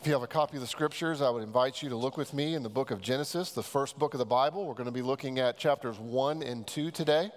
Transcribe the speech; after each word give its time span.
If 0.00 0.06
you 0.06 0.12
have 0.12 0.22
a 0.22 0.28
copy 0.28 0.56
of 0.56 0.60
the 0.60 0.68
scriptures, 0.68 1.20
I 1.20 1.28
would 1.28 1.42
invite 1.42 1.82
you 1.82 1.88
to 1.88 1.96
look 1.96 2.16
with 2.16 2.32
me 2.32 2.54
in 2.54 2.62
the 2.62 2.68
book 2.68 2.92
of 2.92 3.00
Genesis, 3.00 3.50
the 3.50 3.64
first 3.64 3.98
book 3.98 4.14
of 4.14 4.18
the 4.18 4.24
Bible. 4.24 4.64
We're 4.64 4.74
going 4.74 4.86
to 4.86 4.92
be 4.92 5.02
looking 5.02 5.40
at 5.40 5.58
chapters 5.58 5.98
1 5.98 6.40
and 6.44 6.64
2 6.68 6.92
today. 6.92 7.32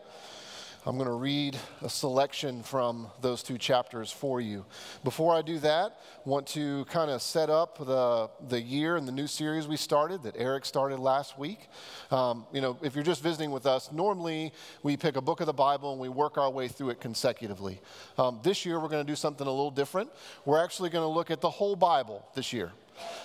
I'm 0.83 0.95
going 0.97 1.09
to 1.09 1.13
read 1.13 1.59
a 1.83 1.89
selection 1.89 2.63
from 2.63 3.07
those 3.21 3.43
two 3.43 3.59
chapters 3.59 4.11
for 4.11 4.41
you. 4.41 4.65
Before 5.03 5.35
I 5.35 5.43
do 5.43 5.59
that, 5.59 5.99
want 6.25 6.47
to 6.47 6.85
kind 6.85 7.11
of 7.11 7.21
set 7.21 7.51
up 7.51 7.77
the, 7.77 8.31
the 8.47 8.59
year 8.59 8.95
and 8.95 9.07
the 9.07 9.11
new 9.11 9.27
series 9.27 9.67
we 9.67 9.77
started 9.77 10.23
that 10.23 10.33
Eric 10.39 10.65
started 10.65 10.97
last 10.99 11.37
week. 11.37 11.69
Um, 12.09 12.47
you 12.51 12.61
know, 12.61 12.79
if 12.81 12.95
you're 12.95 13.03
just 13.03 13.21
visiting 13.21 13.51
with 13.51 13.67
us, 13.67 13.91
normally 13.91 14.53
we 14.81 14.97
pick 14.97 15.17
a 15.17 15.21
book 15.21 15.39
of 15.39 15.45
the 15.45 15.53
Bible 15.53 15.91
and 15.91 16.01
we 16.01 16.09
work 16.09 16.39
our 16.39 16.49
way 16.49 16.67
through 16.67 16.89
it 16.89 16.99
consecutively. 16.99 17.79
Um, 18.17 18.39
this 18.41 18.65
year 18.65 18.79
we're 18.79 18.89
going 18.89 19.05
to 19.05 19.11
do 19.11 19.15
something 19.15 19.45
a 19.45 19.51
little 19.51 19.69
different. 19.69 20.09
We're 20.45 20.63
actually 20.63 20.89
going 20.89 21.03
to 21.03 21.13
look 21.13 21.29
at 21.29 21.41
the 21.41 21.49
whole 21.51 21.75
Bible 21.75 22.27
this 22.33 22.51
year. 22.51 22.71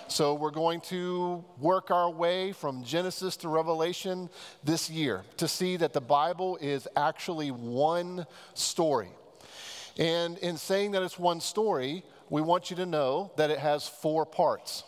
So 0.07 0.33
we're 0.33 0.51
going 0.51 0.81
to 0.81 1.43
work 1.59 1.91
our 1.91 2.09
way 2.09 2.51
from 2.51 2.83
Genesis 2.83 3.37
to 3.37 3.49
Revelation 3.49 4.29
this 4.63 4.89
year 4.89 5.23
to 5.37 5.47
see 5.47 5.77
that 5.77 5.93
the 5.93 6.01
Bible 6.01 6.57
is 6.61 6.87
actually 6.95 7.51
one 7.51 8.25
story. 8.53 9.09
And 9.97 10.37
in 10.39 10.57
saying 10.57 10.91
that 10.91 11.03
it's 11.03 11.19
one 11.19 11.41
story, 11.41 12.03
we 12.29 12.41
want 12.41 12.69
you 12.69 12.75
to 12.77 12.85
know 12.85 13.31
that 13.37 13.49
it 13.49 13.59
has 13.59 13.87
four 13.87 14.25
parts. 14.25 14.83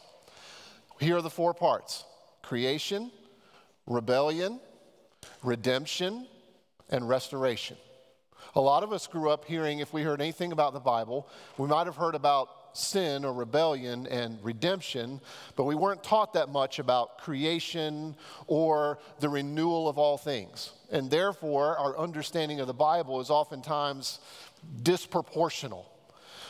Here 0.99 1.17
are 1.17 1.21
the 1.21 1.29
four 1.29 1.53
parts 1.53 2.05
creation, 2.41 3.11
rebellion, 3.87 4.59
redemption, 5.43 6.27
and 6.89 7.07
restoration. 7.07 7.77
A 8.55 8.61
lot 8.61 8.83
of 8.83 8.91
us 8.91 9.05
grew 9.05 9.29
up 9.29 9.45
hearing, 9.45 9.79
if 9.79 9.93
we 9.93 10.01
heard 10.01 10.21
anything 10.21 10.51
about 10.51 10.73
the 10.73 10.79
Bible, 10.79 11.27
we 11.57 11.67
might 11.67 11.85
have 11.85 11.95
heard 11.95 12.15
about 12.15 12.49
sin 12.79 13.25
or 13.25 13.33
rebellion 13.33 14.07
and 14.07 14.43
redemption, 14.43 15.21
but 15.55 15.65
we 15.65 15.75
weren't 15.75 16.03
taught 16.03 16.33
that 16.33 16.49
much 16.49 16.79
about 16.79 17.17
creation 17.19 18.15
or 18.47 18.99
the 19.19 19.29
renewal 19.29 19.87
of 19.87 19.97
all 19.97 20.17
things. 20.17 20.71
And 20.91 21.11
therefore, 21.11 21.77
our 21.77 21.97
understanding 21.97 22.59
of 22.59 22.67
the 22.67 22.73
Bible 22.73 23.19
is 23.21 23.29
oftentimes 23.29 24.19
disproportional. 24.81 25.85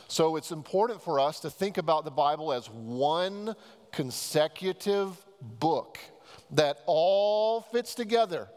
So 0.08 0.38
it's 0.38 0.52
important 0.52 1.04
for 1.04 1.20
us 1.20 1.40
to 1.42 1.50
think 1.50 1.78
about 1.78 2.06
the 2.06 2.12
Bible 2.12 2.52
as 2.54 2.70
one 2.70 3.56
consecutive 3.92 5.24
book 5.42 6.00
that 6.52 6.80
all 6.86 7.62
fits 7.62 7.94
together 7.94 8.50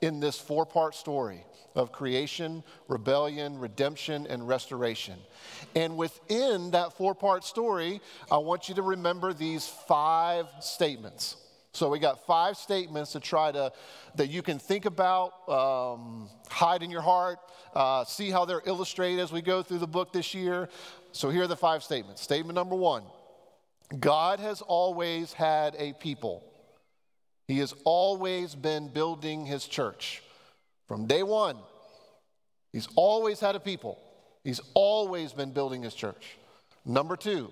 in 0.00 0.20
this 0.20 0.38
four 0.38 0.66
part 0.66 0.94
story 0.94 1.44
of 1.74 1.92
creation, 1.92 2.64
rebellion, 2.88 3.58
redemption, 3.58 4.26
and 4.28 4.46
restoration. 4.46 5.18
And 5.74 5.96
within 5.96 6.72
that 6.72 6.92
four 6.96 7.14
part 7.14 7.44
story, 7.44 8.00
I 8.30 8.38
want 8.38 8.68
you 8.68 8.74
to 8.76 8.82
remember 8.82 9.32
these 9.32 9.66
five 9.66 10.46
statements. 10.60 11.36
So 11.72 11.88
we 11.88 11.98
got 11.98 12.26
five 12.26 12.56
statements 12.56 13.12
to 13.12 13.20
try 13.20 13.52
to 13.52 13.72
that 14.16 14.28
you 14.28 14.42
can 14.42 14.58
think 14.58 14.86
about, 14.86 15.48
um, 15.48 16.28
hide 16.48 16.82
in 16.82 16.90
your 16.90 17.02
heart, 17.02 17.38
uh, 17.74 18.04
see 18.04 18.30
how 18.30 18.44
they're 18.44 18.62
illustrated 18.64 19.20
as 19.20 19.30
we 19.30 19.42
go 19.42 19.62
through 19.62 19.78
the 19.78 19.86
book 19.86 20.12
this 20.12 20.34
year. 20.34 20.68
So 21.12 21.30
here 21.30 21.42
are 21.42 21.46
the 21.46 21.56
five 21.56 21.84
statements. 21.84 22.22
Statement 22.22 22.56
number 22.56 22.74
one: 22.74 23.04
God 24.00 24.40
has 24.40 24.62
always 24.62 25.32
had 25.32 25.76
a 25.78 25.92
people. 25.92 26.42
He 27.48 27.58
has 27.58 27.74
always 27.84 28.54
been 28.54 28.88
building 28.88 29.46
His 29.46 29.66
church. 29.66 30.22
From 30.88 31.06
day 31.06 31.22
one, 31.22 31.58
he's 32.72 32.88
always 32.96 33.38
had 33.38 33.54
a 33.54 33.60
people. 33.60 33.98
He's 34.42 34.60
always 34.72 35.34
been 35.34 35.52
building 35.52 35.82
his 35.82 35.94
church. 35.94 36.38
Number 36.86 37.14
two, 37.14 37.50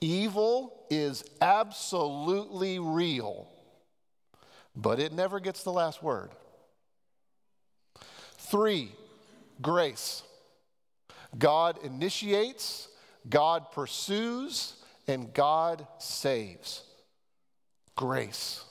evil 0.00 0.84
is 0.90 1.24
absolutely 1.40 2.80
real, 2.80 3.46
but 4.74 4.98
it 4.98 5.12
never 5.12 5.38
gets 5.38 5.62
the 5.62 5.72
last 5.72 6.02
word. 6.02 6.30
Three, 8.38 8.90
grace. 9.62 10.24
God 11.38 11.78
initiates, 11.84 12.88
God 13.28 13.70
pursues, 13.70 14.74
and 15.06 15.32
God 15.32 15.86
saves. 15.98 16.82
Grace. 17.94 18.64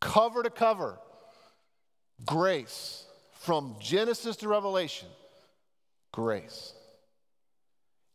Cover 0.00 0.42
to 0.42 0.50
cover 0.50 0.98
Grace. 2.26 3.06
From 3.40 3.76
Genesis 3.80 4.36
to 4.36 4.48
Revelation, 4.48 5.08
grace. 6.12 6.74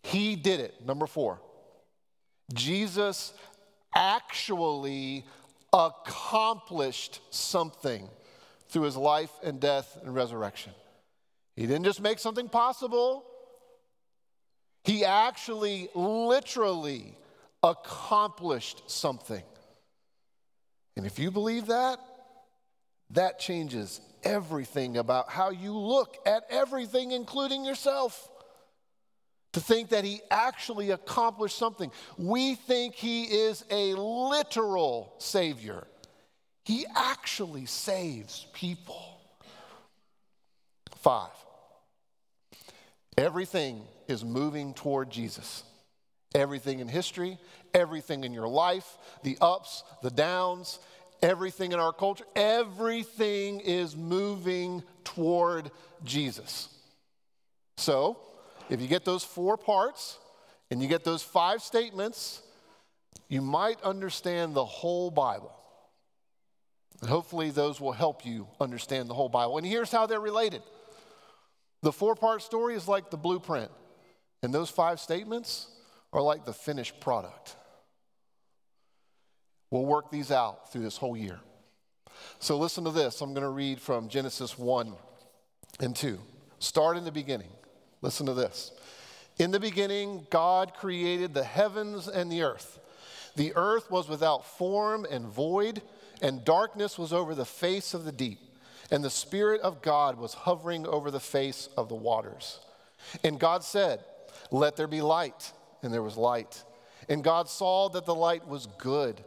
He 0.03 0.35
did 0.35 0.59
it. 0.59 0.85
Number 0.85 1.07
four. 1.07 1.41
Jesus 2.53 3.34
actually 3.96 5.25
accomplished 5.73 7.22
something 7.31 8.07
through 8.69 8.84
his 8.84 8.96
life 8.96 9.31
and 9.44 9.59
death 9.59 9.97
and 10.03 10.13
resurrection. 10.13 10.73
He 11.56 11.66
didn't 11.66 11.85
just 11.85 12.02
make 12.02 12.19
something 12.19 12.50
possible, 12.50 13.25
he 14.84 15.03
actually, 15.03 15.90
literally 15.96 17.17
accomplished 17.63 18.84
something. 18.85 19.41
And 20.97 21.06
if 21.06 21.19
you 21.19 21.31
believe 21.31 21.67
that, 21.67 22.00
that 23.11 23.39
changes 23.39 24.01
everything 24.23 24.97
about 24.97 25.29
how 25.29 25.51
you 25.51 25.78
look 25.78 26.17
at 26.25 26.44
everything, 26.50 27.11
including 27.11 27.66
yourself. 27.66 28.29
To 29.53 29.61
think 29.61 29.89
that 29.89 30.03
he 30.03 30.19
actually 30.29 30.91
accomplished 30.91 31.57
something. 31.57 31.89
We 32.17 32.55
think 32.55 32.95
he 32.95 33.23
is 33.23 33.63
a 33.69 33.94
literal 33.94 35.13
Savior. 35.17 35.88
He 36.66 36.85
actually 36.94 37.66
saves 37.66 38.47
people. 38.51 39.01
Five, 40.97 41.29
everything 43.17 43.84
is 44.07 44.25
moving 44.25 44.73
toward 44.73 45.09
Jesus. 45.09 45.63
Everything 46.34 46.79
in 46.79 46.89
history, 46.89 47.38
everything 47.75 48.24
in 48.24 48.34
your 48.34 48.47
life, 48.47 48.97
the 49.22 49.38
ups, 49.41 49.84
the 50.02 50.09
downs, 50.09 50.80
everything 51.22 51.72
in 51.74 51.80
our 51.80 51.94
culture, 51.94 52.25
everything 52.36 53.59
is 53.59 53.96
moving 53.96 54.81
toward 55.03 55.69
Jesus. 56.03 56.69
So, 57.78 58.18
if 58.69 58.81
you 58.81 58.88
get 58.88 59.06
those 59.06 59.24
four 59.24 59.58
parts 59.58 60.18
and 60.72 60.81
you 60.81 60.88
get 60.88 61.03
those 61.03 61.22
five 61.22 61.62
statements, 61.62 62.41
you 63.28 63.41
might 63.41 63.81
understand 63.84 64.56
the 64.56 64.66
whole 64.66 65.12
Bible. 65.12 65.52
And 67.02 67.09
hopefully, 67.09 67.52
those 67.52 67.81
will 67.81 67.91
help 67.91 68.25
you 68.25 68.47
understand 68.59 69.09
the 69.09 69.14
whole 69.14 69.30
Bible. 69.30 69.58
And 69.58 69.68
here's 69.68 69.91
how 69.91 70.06
they're 70.06 70.19
related 70.19 70.62
the 71.81 71.91
four 71.91 72.16
part 72.16 72.41
story 72.41 72.74
is 72.75 72.88
like 72.88 73.12
the 73.12 73.18
blueprint, 73.18 73.69
and 74.41 74.53
those 74.53 74.69
five 74.69 75.00
statements 75.00 75.68
are 76.14 76.22
like 76.22 76.46
the 76.46 76.53
finished 76.53 77.00
product. 77.00 77.56
We'll 79.75 79.86
work 79.86 80.09
these 80.09 80.31
out 80.31 80.72
through 80.72 80.84
this 80.84 80.96
whole 80.96 81.18
year. 81.18 81.38
So 82.40 82.58
listen 82.58 82.86
to 82.86 82.91
this. 82.91 83.19
I'm 83.19 83.34
going 83.34 83.44
to 83.44 83.50
read 83.50 83.81
from 83.81 84.08
Genesis 84.08 84.58
1 84.58 84.94
and 85.81 85.94
2. 85.94 86.18
Start 86.59 86.96
in 86.96 87.03
the 87.03 87.12
beginning. 87.12 87.50
Listen 88.02 88.25
to 88.28 88.34
this. 88.34 88.72
In 89.38 89.52
the 89.52 89.59
beginning, 89.59 90.28
God 90.30 90.75
created 90.75 91.34
the 91.34 91.44
heavens 91.44 92.08
and 92.08 92.31
the 92.31 92.44
earth. 92.44 92.80
The 93.35 93.52
earth 93.58 93.91
was 93.91 94.08
without 94.08 94.46
form 94.46 95.06
and 95.12 95.25
void, 95.25 95.81
and 96.22 96.46
darkness 96.46 96.97
was 96.97 97.12
over 97.12 97.35
the 97.35 97.44
face 97.44 97.94
of 97.94 98.06
the 98.06 98.14
deep. 98.14 98.40
And 98.91 99.03
the 99.03 99.09
Spirit 99.09 99.59
of 99.59 99.81
God 99.81 100.18
was 100.18 100.35
hovering 100.35 100.88
over 100.88 101.12
the 101.12 101.19
face 101.19 101.68
of 101.75 101.90
the 101.90 101.96
waters. 101.96 102.62
And 103.25 103.38
God 103.41 103.62
said, 103.62 104.06
Let 104.52 104.78
there 104.78 104.88
be 104.88 105.02
light. 105.02 105.52
And 105.84 105.94
there 105.94 106.02
was 106.02 106.16
light. 106.16 106.64
And 107.09 107.26
God 107.26 107.49
saw 107.49 107.90
that 107.90 108.05
the 108.05 108.16
light 108.16 108.47
was 108.47 108.67
good. 108.78 109.22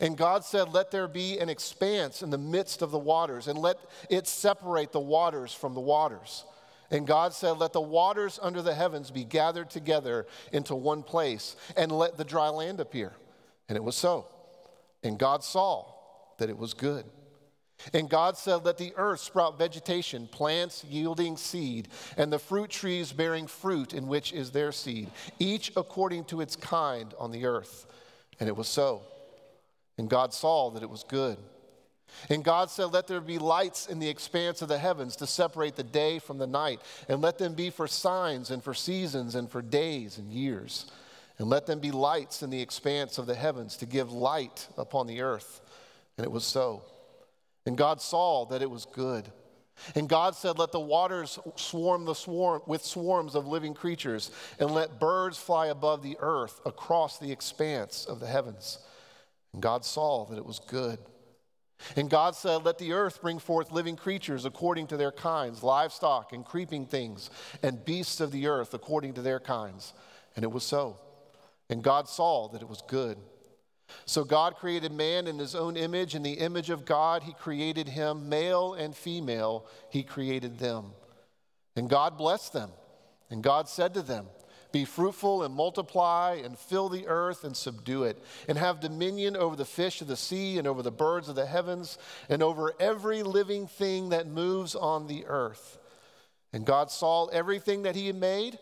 And 0.00 0.16
God 0.16 0.44
said, 0.44 0.72
Let 0.72 0.90
there 0.90 1.08
be 1.08 1.38
an 1.38 1.48
expanse 1.48 2.22
in 2.22 2.30
the 2.30 2.38
midst 2.38 2.82
of 2.82 2.90
the 2.90 2.98
waters, 2.98 3.48
and 3.48 3.58
let 3.58 3.78
it 4.08 4.26
separate 4.26 4.92
the 4.92 5.00
waters 5.00 5.52
from 5.52 5.74
the 5.74 5.80
waters. 5.80 6.44
And 6.90 7.06
God 7.06 7.34
said, 7.34 7.52
Let 7.52 7.72
the 7.72 7.80
waters 7.80 8.38
under 8.42 8.62
the 8.62 8.74
heavens 8.74 9.10
be 9.10 9.24
gathered 9.24 9.70
together 9.70 10.26
into 10.52 10.74
one 10.74 11.02
place, 11.02 11.56
and 11.76 11.92
let 11.92 12.16
the 12.16 12.24
dry 12.24 12.48
land 12.48 12.80
appear. 12.80 13.12
And 13.68 13.76
it 13.76 13.84
was 13.84 13.96
so. 13.96 14.26
And 15.02 15.18
God 15.18 15.44
saw 15.44 15.86
that 16.38 16.48
it 16.48 16.56
was 16.56 16.74
good. 16.74 17.04
And 17.92 18.10
God 18.10 18.36
said, 18.36 18.64
Let 18.64 18.78
the 18.78 18.92
earth 18.96 19.20
sprout 19.20 19.58
vegetation, 19.58 20.26
plants 20.26 20.84
yielding 20.84 21.36
seed, 21.36 21.88
and 22.16 22.32
the 22.32 22.38
fruit 22.38 22.70
trees 22.70 23.12
bearing 23.12 23.46
fruit 23.46 23.92
in 23.92 24.08
which 24.08 24.32
is 24.32 24.50
their 24.50 24.72
seed, 24.72 25.10
each 25.38 25.72
according 25.76 26.24
to 26.26 26.40
its 26.40 26.56
kind 26.56 27.14
on 27.18 27.30
the 27.30 27.46
earth. 27.46 27.86
And 28.40 28.48
it 28.48 28.56
was 28.56 28.68
so. 28.68 29.02
And 29.98 30.08
God 30.08 30.32
saw 30.32 30.70
that 30.70 30.82
it 30.82 30.90
was 30.90 31.04
good. 31.04 31.36
And 32.30 32.42
God 32.42 32.70
said, 32.70 32.86
Let 32.86 33.06
there 33.06 33.20
be 33.20 33.38
lights 33.38 33.86
in 33.86 33.98
the 33.98 34.08
expanse 34.08 34.62
of 34.62 34.68
the 34.68 34.78
heavens 34.78 35.16
to 35.16 35.26
separate 35.26 35.76
the 35.76 35.82
day 35.82 36.18
from 36.18 36.38
the 36.38 36.46
night, 36.46 36.80
and 37.08 37.20
let 37.20 37.38
them 37.38 37.54
be 37.54 37.70
for 37.70 37.86
signs 37.86 38.50
and 38.50 38.62
for 38.62 38.74
seasons 38.74 39.34
and 39.34 39.50
for 39.50 39.60
days 39.60 40.18
and 40.18 40.32
years. 40.32 40.86
And 41.38 41.48
let 41.48 41.66
them 41.66 41.78
be 41.78 41.92
lights 41.92 42.42
in 42.42 42.50
the 42.50 42.60
expanse 42.60 43.18
of 43.18 43.26
the 43.26 43.34
heavens 43.34 43.76
to 43.76 43.86
give 43.86 44.10
light 44.10 44.66
upon 44.76 45.06
the 45.06 45.20
earth. 45.20 45.60
And 46.16 46.24
it 46.24 46.32
was 46.32 46.44
so. 46.44 46.82
And 47.64 47.76
God 47.76 48.00
saw 48.00 48.46
that 48.46 48.62
it 48.62 48.70
was 48.70 48.86
good. 48.86 49.30
And 49.94 50.08
God 50.08 50.34
said, 50.34 50.58
Let 50.58 50.72
the 50.72 50.80
waters 50.80 51.38
swarm 51.56 52.04
the 52.04 52.14
swarm 52.14 52.62
with 52.66 52.84
swarms 52.84 53.34
of 53.34 53.46
living 53.46 53.74
creatures, 53.74 54.30
and 54.58 54.70
let 54.70 54.98
birds 54.98 55.38
fly 55.38 55.66
above 55.66 56.02
the 56.02 56.16
earth 56.18 56.60
across 56.64 57.18
the 57.18 57.30
expanse 57.30 58.04
of 58.04 58.18
the 58.18 58.26
heavens. 58.26 58.78
And 59.52 59.62
God 59.62 59.84
saw 59.84 60.26
that 60.26 60.38
it 60.38 60.46
was 60.46 60.58
good. 60.58 60.98
And 61.96 62.10
God 62.10 62.34
said, 62.34 62.64
Let 62.64 62.78
the 62.78 62.92
earth 62.92 63.22
bring 63.22 63.38
forth 63.38 63.70
living 63.70 63.96
creatures 63.96 64.44
according 64.44 64.88
to 64.88 64.96
their 64.96 65.12
kinds, 65.12 65.62
livestock 65.62 66.32
and 66.32 66.44
creeping 66.44 66.86
things, 66.86 67.30
and 67.62 67.84
beasts 67.84 68.20
of 68.20 68.32
the 68.32 68.48
earth 68.48 68.74
according 68.74 69.14
to 69.14 69.22
their 69.22 69.40
kinds. 69.40 69.92
And 70.34 70.44
it 70.44 70.50
was 70.50 70.64
so. 70.64 70.96
And 71.70 71.82
God 71.82 72.08
saw 72.08 72.48
that 72.48 72.62
it 72.62 72.68
was 72.68 72.82
good. 72.88 73.18
So 74.04 74.24
God 74.24 74.56
created 74.56 74.92
man 74.92 75.26
in 75.26 75.38
his 75.38 75.54
own 75.54 75.76
image. 75.76 76.14
In 76.14 76.22
the 76.22 76.34
image 76.34 76.70
of 76.70 76.84
God, 76.84 77.22
he 77.22 77.32
created 77.32 77.88
him, 77.88 78.28
male 78.28 78.74
and 78.74 78.94
female, 78.94 79.66
he 79.90 80.02
created 80.02 80.58
them. 80.58 80.92
And 81.76 81.88
God 81.88 82.18
blessed 82.18 82.52
them. 82.52 82.70
And 83.30 83.42
God 83.42 83.68
said 83.68 83.94
to 83.94 84.02
them, 84.02 84.26
Be 84.70 84.84
fruitful 84.84 85.42
and 85.42 85.54
multiply 85.54 86.40
and 86.44 86.58
fill 86.58 86.88
the 86.88 87.06
earth 87.06 87.44
and 87.44 87.56
subdue 87.56 88.04
it, 88.04 88.22
and 88.48 88.58
have 88.58 88.80
dominion 88.80 89.36
over 89.36 89.56
the 89.56 89.64
fish 89.64 90.00
of 90.00 90.08
the 90.08 90.16
sea 90.16 90.58
and 90.58 90.66
over 90.66 90.82
the 90.82 90.90
birds 90.90 91.28
of 91.28 91.36
the 91.36 91.46
heavens 91.46 91.96
and 92.28 92.42
over 92.42 92.74
every 92.78 93.22
living 93.22 93.66
thing 93.66 94.10
that 94.10 94.26
moves 94.26 94.74
on 94.74 95.06
the 95.06 95.24
earth. 95.26 95.78
And 96.52 96.66
God 96.66 96.90
saw 96.90 97.26
everything 97.26 97.82
that 97.82 97.96
he 97.96 98.06
had 98.06 98.16
made, 98.16 98.58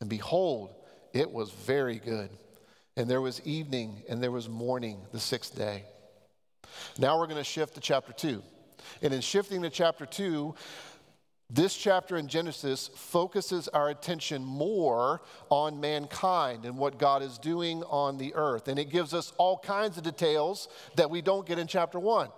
and 0.00 0.08
behold, 0.08 0.74
it 1.12 1.30
was 1.30 1.50
very 1.50 1.98
good. 1.98 2.30
And 2.96 3.08
there 3.08 3.20
was 3.20 3.40
evening 3.42 4.02
and 4.08 4.22
there 4.22 4.30
was 4.30 4.48
morning 4.48 5.00
the 5.12 5.20
sixth 5.20 5.56
day. 5.56 5.84
Now 6.98 7.18
we're 7.18 7.26
going 7.26 7.38
to 7.38 7.44
shift 7.44 7.74
to 7.74 7.80
chapter 7.80 8.12
2. 8.12 8.42
And 9.02 9.14
in 9.14 9.20
shifting 9.20 9.62
to 9.62 9.70
chapter 9.70 10.06
2, 10.06 10.54
this 11.52 11.74
chapter 11.76 12.16
in 12.16 12.28
Genesis 12.28 12.90
focuses 12.94 13.66
our 13.68 13.90
attention 13.90 14.44
more 14.44 15.20
on 15.48 15.80
mankind 15.80 16.64
and 16.64 16.78
what 16.78 16.98
God 16.98 17.22
is 17.22 17.38
doing 17.38 17.82
on 17.84 18.18
the 18.18 18.34
earth. 18.34 18.68
And 18.68 18.78
it 18.78 18.90
gives 18.90 19.12
us 19.12 19.32
all 19.36 19.58
kinds 19.58 19.98
of 19.98 20.04
details 20.04 20.68
that 20.94 21.10
we 21.10 21.20
don't 21.20 21.46
get 21.46 21.58
in 21.58 21.66
chapter 21.66 21.98
1. 21.98 22.28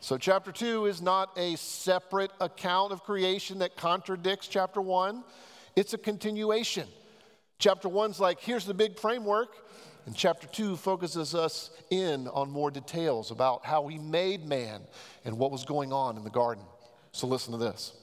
So, 0.00 0.18
chapter 0.18 0.52
2 0.52 0.86
is 0.86 1.00
not 1.00 1.30
a 1.36 1.56
separate 1.56 2.30
account 2.40 2.92
of 2.92 3.02
creation 3.04 3.58
that 3.58 3.76
contradicts 3.76 4.48
chapter 4.48 4.80
1, 4.80 5.24
it's 5.76 5.92
a 5.94 5.98
continuation. 5.98 6.86
Chapter 7.58 7.88
one's 7.88 8.20
like, 8.20 8.40
here's 8.40 8.66
the 8.66 8.74
big 8.74 8.98
framework. 8.98 9.56
And 10.06 10.14
chapter 10.14 10.46
two 10.46 10.76
focuses 10.76 11.34
us 11.34 11.70
in 11.90 12.28
on 12.28 12.50
more 12.50 12.70
details 12.70 13.30
about 13.30 13.64
how 13.64 13.88
he 13.88 13.98
made 13.98 14.44
man 14.44 14.82
and 15.24 15.38
what 15.38 15.50
was 15.50 15.64
going 15.64 15.92
on 15.92 16.18
in 16.18 16.24
the 16.24 16.30
garden. 16.30 16.64
So 17.12 17.26
listen 17.26 17.52
to 17.52 17.58
this. 17.58 17.94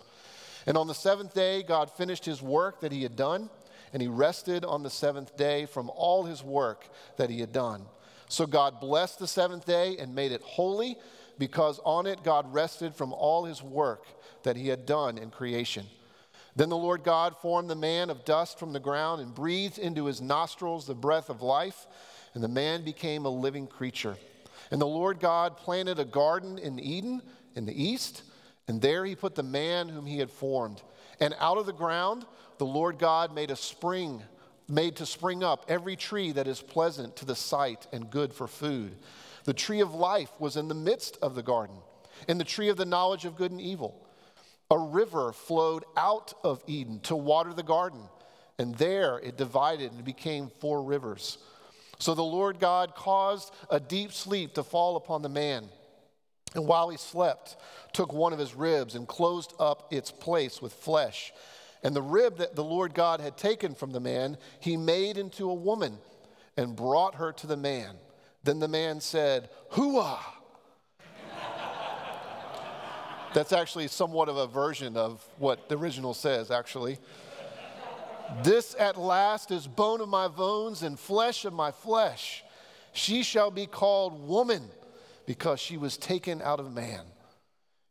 And 0.65 0.77
on 0.77 0.87
the 0.87 0.93
seventh 0.93 1.33
day, 1.33 1.63
God 1.63 1.91
finished 1.91 2.25
his 2.25 2.41
work 2.41 2.81
that 2.81 2.91
he 2.91 3.03
had 3.03 3.15
done, 3.15 3.49
and 3.93 4.01
he 4.01 4.07
rested 4.07 4.63
on 4.63 4.83
the 4.83 4.89
seventh 4.89 5.35
day 5.35 5.65
from 5.65 5.89
all 5.95 6.23
his 6.23 6.43
work 6.43 6.87
that 7.17 7.29
he 7.29 7.39
had 7.39 7.51
done. 7.51 7.85
So 8.29 8.45
God 8.45 8.79
blessed 8.79 9.19
the 9.19 9.27
seventh 9.27 9.65
day 9.65 9.97
and 9.97 10.15
made 10.15 10.31
it 10.31 10.41
holy, 10.41 10.97
because 11.37 11.79
on 11.83 12.05
it 12.05 12.23
God 12.23 12.53
rested 12.53 12.95
from 12.95 13.13
all 13.13 13.45
his 13.45 13.61
work 13.63 14.05
that 14.43 14.55
he 14.55 14.67
had 14.67 14.85
done 14.85 15.17
in 15.17 15.31
creation. 15.31 15.85
Then 16.55 16.69
the 16.69 16.77
Lord 16.77 17.03
God 17.03 17.37
formed 17.37 17.69
the 17.69 17.75
man 17.75 18.09
of 18.09 18.25
dust 18.25 18.59
from 18.59 18.73
the 18.73 18.79
ground 18.79 19.21
and 19.21 19.33
breathed 19.33 19.77
into 19.77 20.05
his 20.05 20.21
nostrils 20.21 20.85
the 20.85 20.93
breath 20.93 21.29
of 21.29 21.41
life, 21.41 21.87
and 22.33 22.43
the 22.43 22.47
man 22.47 22.83
became 22.83 23.25
a 23.25 23.29
living 23.29 23.67
creature. 23.67 24.17
And 24.69 24.79
the 24.79 24.87
Lord 24.87 25.19
God 25.19 25.57
planted 25.57 25.99
a 25.99 26.05
garden 26.05 26.57
in 26.57 26.79
Eden 26.79 27.21
in 27.55 27.65
the 27.65 27.83
east, 27.83 28.23
and 28.67 28.81
there 28.81 29.05
he 29.05 29.15
put 29.15 29.35
the 29.35 29.43
man 29.43 29.89
whom 29.89 30.05
he 30.05 30.19
had 30.19 30.31
formed. 30.31 30.81
And 31.19 31.35
out 31.39 31.57
of 31.57 31.65
the 31.65 31.73
ground 31.73 32.25
the 32.57 32.65
Lord 32.65 32.99
God 32.99 33.33
made 33.33 33.51
a 33.51 33.55
spring, 33.55 34.21
made 34.67 34.95
to 34.97 35.05
spring 35.05 35.43
up 35.43 35.65
every 35.67 35.95
tree 35.95 36.31
that 36.33 36.47
is 36.47 36.61
pleasant 36.61 37.15
to 37.17 37.25
the 37.25 37.35
sight 37.35 37.87
and 37.91 38.09
good 38.09 38.33
for 38.33 38.47
food. 38.47 38.97
The 39.45 39.53
tree 39.53 39.81
of 39.81 39.95
life 39.95 40.29
was 40.39 40.57
in 40.57 40.67
the 40.67 40.75
midst 40.75 41.17
of 41.21 41.33
the 41.33 41.43
garden, 41.43 41.77
and 42.27 42.39
the 42.39 42.45
tree 42.45 42.69
of 42.69 42.77
the 42.77 42.85
knowledge 42.85 43.25
of 43.25 43.35
good 43.35 43.51
and 43.51 43.59
evil. 43.59 44.07
A 44.69 44.77
river 44.77 45.33
flowed 45.33 45.83
out 45.97 46.33
of 46.43 46.63
Eden 46.67 46.99
to 47.01 47.15
water 47.15 47.53
the 47.53 47.63
garden, 47.63 48.01
and 48.57 48.75
there 48.75 49.17
it 49.19 49.37
divided 49.37 49.91
and 49.91 50.05
became 50.05 50.51
four 50.59 50.83
rivers. 50.83 51.39
So 51.97 52.13
the 52.13 52.23
Lord 52.23 52.59
God 52.59 52.95
caused 52.95 53.53
a 53.69 53.79
deep 53.79 54.11
sleep 54.11 54.53
to 54.53 54.63
fall 54.63 54.95
upon 54.95 55.23
the 55.23 55.29
man. 55.29 55.67
And 56.55 56.67
while 56.67 56.89
he 56.89 56.97
slept, 56.97 57.55
took 57.93 58.11
one 58.13 58.33
of 58.33 58.39
his 58.39 58.55
ribs 58.55 58.95
and 58.95 59.07
closed 59.07 59.53
up 59.59 59.91
its 59.91 60.11
place 60.11 60.61
with 60.61 60.73
flesh. 60.73 61.31
And 61.83 61.95
the 61.95 62.01
rib 62.01 62.37
that 62.37 62.55
the 62.55 62.63
Lord 62.63 62.93
God 62.93 63.21
had 63.21 63.37
taken 63.37 63.73
from 63.73 63.91
the 63.91 63.99
man, 63.99 64.37
he 64.59 64.77
made 64.77 65.17
into 65.17 65.49
a 65.49 65.53
woman 65.53 65.97
and 66.57 66.75
brought 66.75 67.15
her 67.15 67.31
to 67.33 67.47
the 67.47 67.57
man. 67.57 67.95
Then 68.43 68.59
the 68.59 68.67
man 68.67 68.99
said, 68.99 69.49
Hooah! 69.71 70.19
That's 73.33 73.53
actually 73.53 73.87
somewhat 73.87 74.27
of 74.27 74.35
a 74.35 74.45
version 74.45 74.97
of 74.97 75.25
what 75.37 75.69
the 75.69 75.77
original 75.77 76.13
says, 76.13 76.51
actually. 76.51 76.99
This 78.43 78.75
at 78.77 78.97
last 78.97 79.51
is 79.51 79.67
bone 79.67 80.01
of 80.01 80.09
my 80.09 80.27
bones 80.27 80.83
and 80.83 80.99
flesh 80.99 81.45
of 81.45 81.53
my 81.53 81.71
flesh. 81.71 82.43
She 82.91 83.23
shall 83.23 83.49
be 83.49 83.67
called 83.67 84.27
woman 84.27 84.69
because 85.31 85.61
she 85.61 85.77
was 85.77 85.95
taken 85.95 86.41
out 86.41 86.59
of 86.59 86.73
man. 86.73 86.99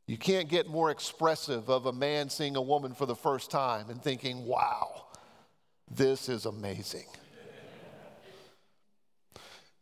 You 0.07 0.19
can't 0.19 0.47
get 0.47 0.69
more 0.69 0.91
expressive 0.91 1.71
of 1.71 1.87
a 1.87 1.93
man 1.93 2.29
seeing 2.29 2.55
a 2.55 2.61
woman 2.61 2.93
for 2.93 3.07
the 3.07 3.15
first 3.15 3.51
time 3.51 3.89
and 3.89 4.03
thinking, 4.03 4.45
wow, 4.45 5.07
this 5.91 6.29
is 6.29 6.45
amazing. 6.45 7.07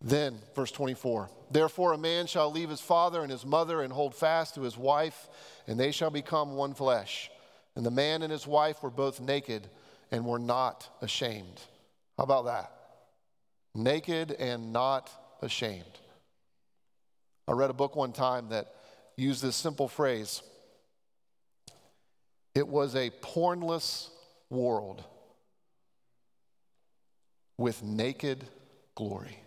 Then, 0.00 0.38
verse 0.54 0.70
24 0.70 1.30
Therefore, 1.50 1.94
a 1.94 1.98
man 1.98 2.28
shall 2.28 2.52
leave 2.52 2.70
his 2.70 2.80
father 2.80 3.22
and 3.22 3.32
his 3.32 3.44
mother 3.44 3.82
and 3.82 3.92
hold 3.92 4.14
fast 4.14 4.54
to 4.54 4.60
his 4.60 4.78
wife, 4.78 5.28
and 5.66 5.80
they 5.80 5.90
shall 5.90 6.10
become 6.10 6.54
one 6.54 6.74
flesh. 6.74 7.28
And 7.74 7.84
the 7.84 7.90
man 7.90 8.22
and 8.22 8.30
his 8.30 8.46
wife 8.46 8.84
were 8.84 8.90
both 8.90 9.20
naked 9.20 9.66
and 10.12 10.24
were 10.24 10.38
not 10.38 10.88
ashamed. 11.02 11.60
How 12.16 12.22
about 12.22 12.44
that? 12.44 12.70
Naked 13.74 14.30
and 14.30 14.72
not 14.72 15.10
ashamed. 15.42 15.98
I 17.48 17.52
read 17.52 17.70
a 17.70 17.74
book 17.74 17.96
one 17.96 18.12
time 18.12 18.50
that 18.50 18.74
used 19.16 19.42
this 19.42 19.56
simple 19.56 19.88
phrase 19.88 20.42
it 22.54 22.68
was 22.68 22.94
a 22.94 23.10
pornless 23.22 24.08
world 24.50 25.02
with 27.56 27.82
naked 27.82 28.44
glory. 28.94 29.38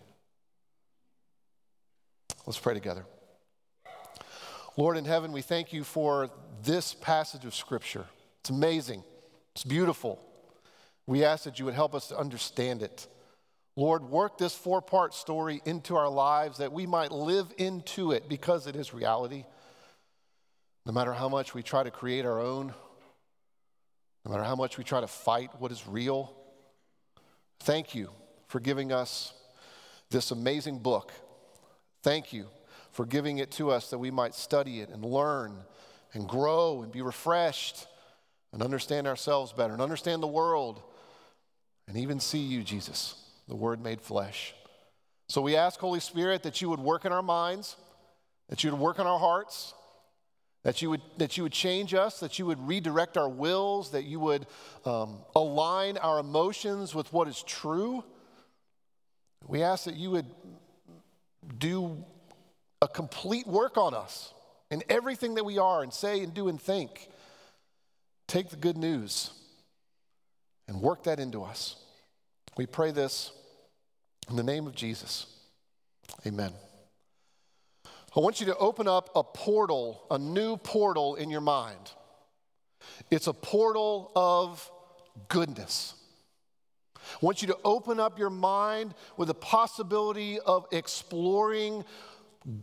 Let's 2.46 2.58
pray 2.58 2.74
together. 2.74 3.04
Lord 4.76 4.96
in 4.96 5.04
heaven, 5.04 5.30
we 5.30 5.42
thank 5.42 5.72
you 5.72 5.84
for 5.84 6.30
this 6.62 6.94
passage 6.94 7.44
of 7.44 7.54
Scripture. 7.54 8.06
It's 8.40 8.50
amazing, 8.50 9.04
it's 9.54 9.64
beautiful. 9.64 10.18
We 11.06 11.24
ask 11.24 11.44
that 11.44 11.58
you 11.58 11.66
would 11.66 11.74
help 11.74 11.94
us 11.94 12.08
to 12.08 12.16
understand 12.16 12.82
it. 12.82 13.06
Lord, 13.76 14.04
work 14.04 14.38
this 14.38 14.54
four 14.54 14.82
part 14.82 15.14
story 15.14 15.62
into 15.64 15.96
our 15.96 16.08
lives 16.08 16.58
that 16.58 16.72
we 16.72 16.86
might 16.86 17.10
live 17.10 17.52
into 17.56 18.12
it 18.12 18.28
because 18.28 18.66
it 18.66 18.76
is 18.76 18.92
reality. 18.92 19.44
No 20.84 20.92
matter 20.92 21.12
how 21.12 21.28
much 21.28 21.54
we 21.54 21.62
try 21.62 21.82
to 21.82 21.90
create 21.90 22.26
our 22.26 22.40
own, 22.40 22.74
no 24.24 24.30
matter 24.30 24.44
how 24.44 24.56
much 24.56 24.78
we 24.78 24.84
try 24.84 25.00
to 25.00 25.06
fight 25.06 25.50
what 25.58 25.72
is 25.72 25.86
real, 25.86 26.34
thank 27.60 27.94
you 27.94 28.10
for 28.48 28.60
giving 28.60 28.92
us 28.92 29.32
this 30.10 30.30
amazing 30.30 30.78
book 30.78 31.12
Thank 32.02 32.32
you 32.32 32.48
for 32.90 33.06
giving 33.06 33.38
it 33.38 33.50
to 33.52 33.70
us 33.70 33.90
that 33.90 33.98
we 33.98 34.10
might 34.10 34.34
study 34.34 34.80
it 34.80 34.90
and 34.90 35.04
learn 35.04 35.56
and 36.12 36.28
grow 36.28 36.82
and 36.82 36.92
be 36.92 37.00
refreshed 37.00 37.86
and 38.52 38.60
understand 38.60 39.06
ourselves 39.06 39.52
better 39.52 39.72
and 39.72 39.80
understand 39.80 40.22
the 40.22 40.26
world 40.28 40.82
and 41.86 41.96
even 41.96 42.20
see 42.20 42.40
you, 42.40 42.62
Jesus, 42.62 43.14
the 43.52 43.56
Word 43.56 43.84
made 43.84 44.00
flesh. 44.00 44.54
So 45.28 45.42
we 45.42 45.56
ask, 45.56 45.78
Holy 45.78 46.00
Spirit, 46.00 46.42
that 46.44 46.62
you 46.62 46.70
would 46.70 46.80
work 46.80 47.04
in 47.04 47.12
our 47.12 47.20
minds, 47.20 47.76
that 48.48 48.64
you 48.64 48.70
would 48.70 48.80
work 48.80 48.98
in 48.98 49.06
our 49.06 49.18
hearts, 49.18 49.74
that 50.62 50.80
you 50.80 50.88
would, 50.88 51.02
that 51.18 51.36
you 51.36 51.42
would 51.42 51.52
change 51.52 51.92
us, 51.92 52.18
that 52.20 52.38
you 52.38 52.46
would 52.46 52.66
redirect 52.66 53.18
our 53.18 53.28
wills, 53.28 53.90
that 53.90 54.04
you 54.04 54.18
would 54.20 54.46
um, 54.86 55.18
align 55.36 55.98
our 55.98 56.18
emotions 56.18 56.94
with 56.94 57.12
what 57.12 57.28
is 57.28 57.42
true. 57.42 58.02
We 59.46 59.62
ask 59.62 59.84
that 59.84 59.96
you 59.96 60.12
would 60.12 60.30
do 61.58 62.02
a 62.80 62.88
complete 62.88 63.46
work 63.46 63.76
on 63.76 63.92
us 63.92 64.32
in 64.70 64.82
everything 64.88 65.34
that 65.34 65.44
we 65.44 65.58
are 65.58 65.82
and 65.82 65.92
say 65.92 66.22
and 66.22 66.32
do 66.32 66.48
and 66.48 66.58
think. 66.58 67.06
Take 68.26 68.48
the 68.48 68.56
good 68.56 68.78
news 68.78 69.30
and 70.68 70.80
work 70.80 71.02
that 71.02 71.20
into 71.20 71.42
us. 71.42 71.76
We 72.56 72.64
pray 72.64 72.92
this 72.92 73.30
In 74.30 74.36
the 74.36 74.42
name 74.42 74.66
of 74.66 74.74
Jesus, 74.74 75.26
amen. 76.26 76.52
I 78.14 78.20
want 78.20 78.40
you 78.40 78.46
to 78.46 78.56
open 78.56 78.86
up 78.86 79.10
a 79.14 79.22
portal, 79.22 80.04
a 80.10 80.18
new 80.18 80.56
portal 80.56 81.16
in 81.16 81.30
your 81.30 81.40
mind. 81.40 81.92
It's 83.10 83.26
a 83.26 83.32
portal 83.32 84.12
of 84.14 84.70
goodness. 85.28 85.94
I 86.96 87.18
want 87.20 87.42
you 87.42 87.48
to 87.48 87.58
open 87.64 87.98
up 87.98 88.18
your 88.18 88.30
mind 88.30 88.94
with 89.16 89.28
the 89.28 89.34
possibility 89.34 90.38
of 90.40 90.66
exploring 90.72 91.84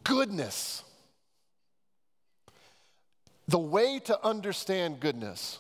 goodness. 0.04 0.84
The 3.48 3.60
way 3.60 4.00
to 4.06 4.24
understand 4.26 5.00
goodness 5.00 5.60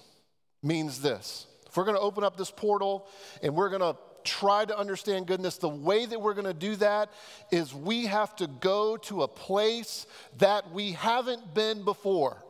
means 0.61 1.01
this. 1.01 1.47
If 1.67 1.75
we're 1.75 1.85
going 1.85 1.97
to 1.97 2.01
open 2.01 2.23
up 2.23 2.37
this 2.37 2.51
portal 2.51 3.07
and 3.41 3.55
we're 3.55 3.69
going 3.69 3.81
to 3.81 3.95
try 4.23 4.65
to 4.65 4.77
understand 4.77 5.27
goodness, 5.27 5.57
the 5.57 5.69
way 5.69 6.05
that 6.05 6.21
we're 6.21 6.33
going 6.33 6.45
to 6.45 6.53
do 6.53 6.75
that 6.77 7.11
is 7.51 7.73
we 7.73 8.05
have 8.05 8.35
to 8.37 8.47
go 8.47 8.97
to 8.97 9.23
a 9.23 9.27
place 9.27 10.07
that 10.37 10.71
we 10.71 10.93
haven't 10.93 11.53
been 11.53 11.83
before. 11.83 12.43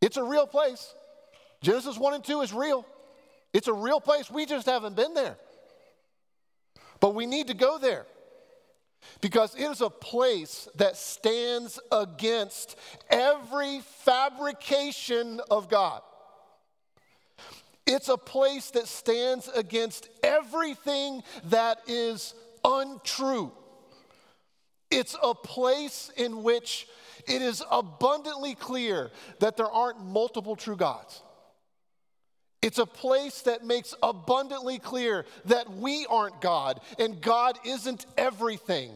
It's 0.00 0.16
a 0.16 0.22
real 0.22 0.46
place. 0.46 0.94
Genesis 1.62 1.98
1 1.98 2.14
and 2.14 2.24
2 2.24 2.42
is 2.42 2.52
real. 2.52 2.86
It's 3.52 3.68
a 3.68 3.72
real 3.72 4.00
place. 4.00 4.30
We 4.30 4.46
just 4.46 4.66
haven't 4.66 4.96
been 4.96 5.14
there. 5.14 5.36
But 7.00 7.14
we 7.14 7.26
need 7.26 7.48
to 7.48 7.54
go 7.54 7.78
there 7.78 8.06
because 9.20 9.54
it 9.54 9.64
is 9.64 9.80
a 9.80 9.90
place 9.90 10.68
that 10.76 10.96
stands 10.96 11.78
against 11.92 12.76
every 13.10 13.80
fabrication 14.04 15.40
of 15.50 15.68
God. 15.68 16.02
It's 17.86 18.08
a 18.08 18.16
place 18.16 18.70
that 18.70 18.88
stands 18.88 19.48
against 19.48 20.08
everything 20.22 21.22
that 21.44 21.78
is 21.86 22.34
untrue. 22.64 23.52
It's 24.90 25.16
a 25.22 25.34
place 25.34 26.10
in 26.16 26.42
which 26.42 26.88
it 27.28 27.42
is 27.42 27.62
abundantly 27.70 28.54
clear 28.54 29.10
that 29.40 29.56
there 29.56 29.70
aren't 29.70 30.04
multiple 30.04 30.56
true 30.56 30.76
gods. 30.76 31.22
It's 32.62 32.78
a 32.78 32.86
place 32.86 33.42
that 33.42 33.64
makes 33.64 33.94
abundantly 34.02 34.78
clear 34.78 35.24
that 35.44 35.70
we 35.70 36.06
aren't 36.08 36.40
God 36.40 36.80
and 36.98 37.20
God 37.20 37.58
isn't 37.64 38.06
everything. 38.16 38.90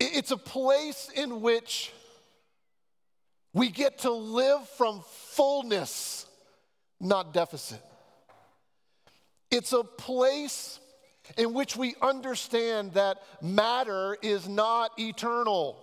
It's 0.00 0.30
a 0.30 0.36
place 0.36 1.10
in 1.14 1.42
which 1.42 1.92
we 3.52 3.70
get 3.70 3.98
to 4.00 4.10
live 4.10 4.66
from 4.70 5.02
fullness 5.30 6.26
not 7.00 7.32
deficit. 7.32 7.80
It's 9.50 9.72
a 9.72 9.84
place 9.84 10.80
in 11.38 11.54
which 11.54 11.76
we 11.76 11.94
understand 12.02 12.94
that 12.94 13.22
matter 13.42 14.16
is 14.22 14.48
not 14.48 14.98
eternal. 14.98 15.78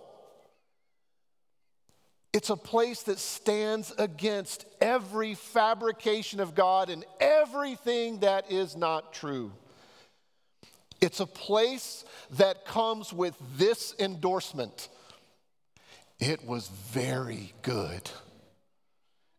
It's 2.32 2.50
a 2.50 2.56
place 2.56 3.02
that 3.04 3.18
stands 3.18 3.92
against 3.98 4.64
every 4.80 5.34
fabrication 5.34 6.40
of 6.40 6.54
God 6.54 6.90
and 6.90 7.04
everything 7.20 8.20
that 8.20 8.50
is 8.50 8.76
not 8.76 9.12
true. 9.12 9.52
It's 11.00 11.20
a 11.20 11.26
place 11.26 12.04
that 12.32 12.64
comes 12.64 13.12
with 13.12 13.36
this 13.58 13.94
endorsement 13.98 14.88
it 16.22 16.46
was 16.46 16.68
very 16.68 17.52
good. 17.62 18.08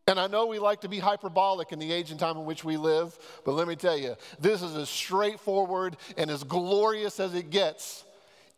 And 0.07 0.19
I 0.19 0.27
know 0.27 0.48
we 0.48 0.60
like 0.60 0.81
to 0.81 0.89
be 0.89 1.00
hyperbolic 1.00 1.72
in 1.72 1.79
the 1.79 1.91
age 1.91 2.12
and 2.12 2.19
time 2.19 2.38
in 2.38 2.45
which 2.45 2.63
we 2.63 2.75
live, 2.75 3.17
but 3.45 3.53
let 3.53 3.67
me 3.67 3.75
tell 3.75 3.98
you, 3.98 4.15
this 4.39 4.62
is 4.62 4.75
as 4.75 4.89
straightforward 4.89 5.95
and 6.17 6.29
as 6.29 6.43
glorious 6.43 7.19
as 7.22 7.33
it 7.33 7.50
gets. 7.50 8.03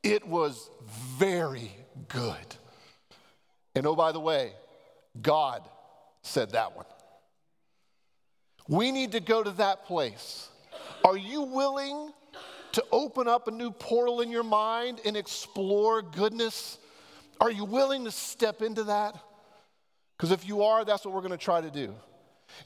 It 0.02 0.28
was 0.28 0.70
very 0.90 1.72
good. 2.08 2.56
And 3.76 3.86
oh, 3.86 3.96
by 3.96 4.12
the 4.12 4.20
way, 4.20 4.54
God 5.22 5.62
said 6.24 6.52
that 6.52 6.76
one. 6.76 6.86
We 8.68 8.92
need 8.92 9.12
to 9.12 9.20
go 9.20 9.44
to 9.44 9.52
that 9.52 9.86
place. 9.86 10.50
Are 11.04 11.18
you 11.18 11.44
willing 11.44 12.12
to 12.72 12.84
open 12.92 13.28
up 13.28 13.48
a 13.48 13.52
new 13.52 13.70
portal 13.70 14.22
in 14.22 14.32
your 14.32 14.44
mind 14.44 15.00
and 15.06 15.16
explore 15.16 16.02
goodness? 16.02 16.80
Are 17.40 17.52
you 17.52 17.66
willing 17.66 18.06
to 18.06 18.12
step 18.12 18.64
into 18.64 18.86
that? 18.86 19.16
Because 20.18 20.32
if 20.32 20.48
you 20.48 20.64
are, 20.64 20.86
that's 20.86 21.06
what 21.06 21.14
we're 21.14 21.22
going 21.22 21.32
to 21.32 21.38
try 21.38 21.62
to 21.62 21.72
do. 21.72 21.94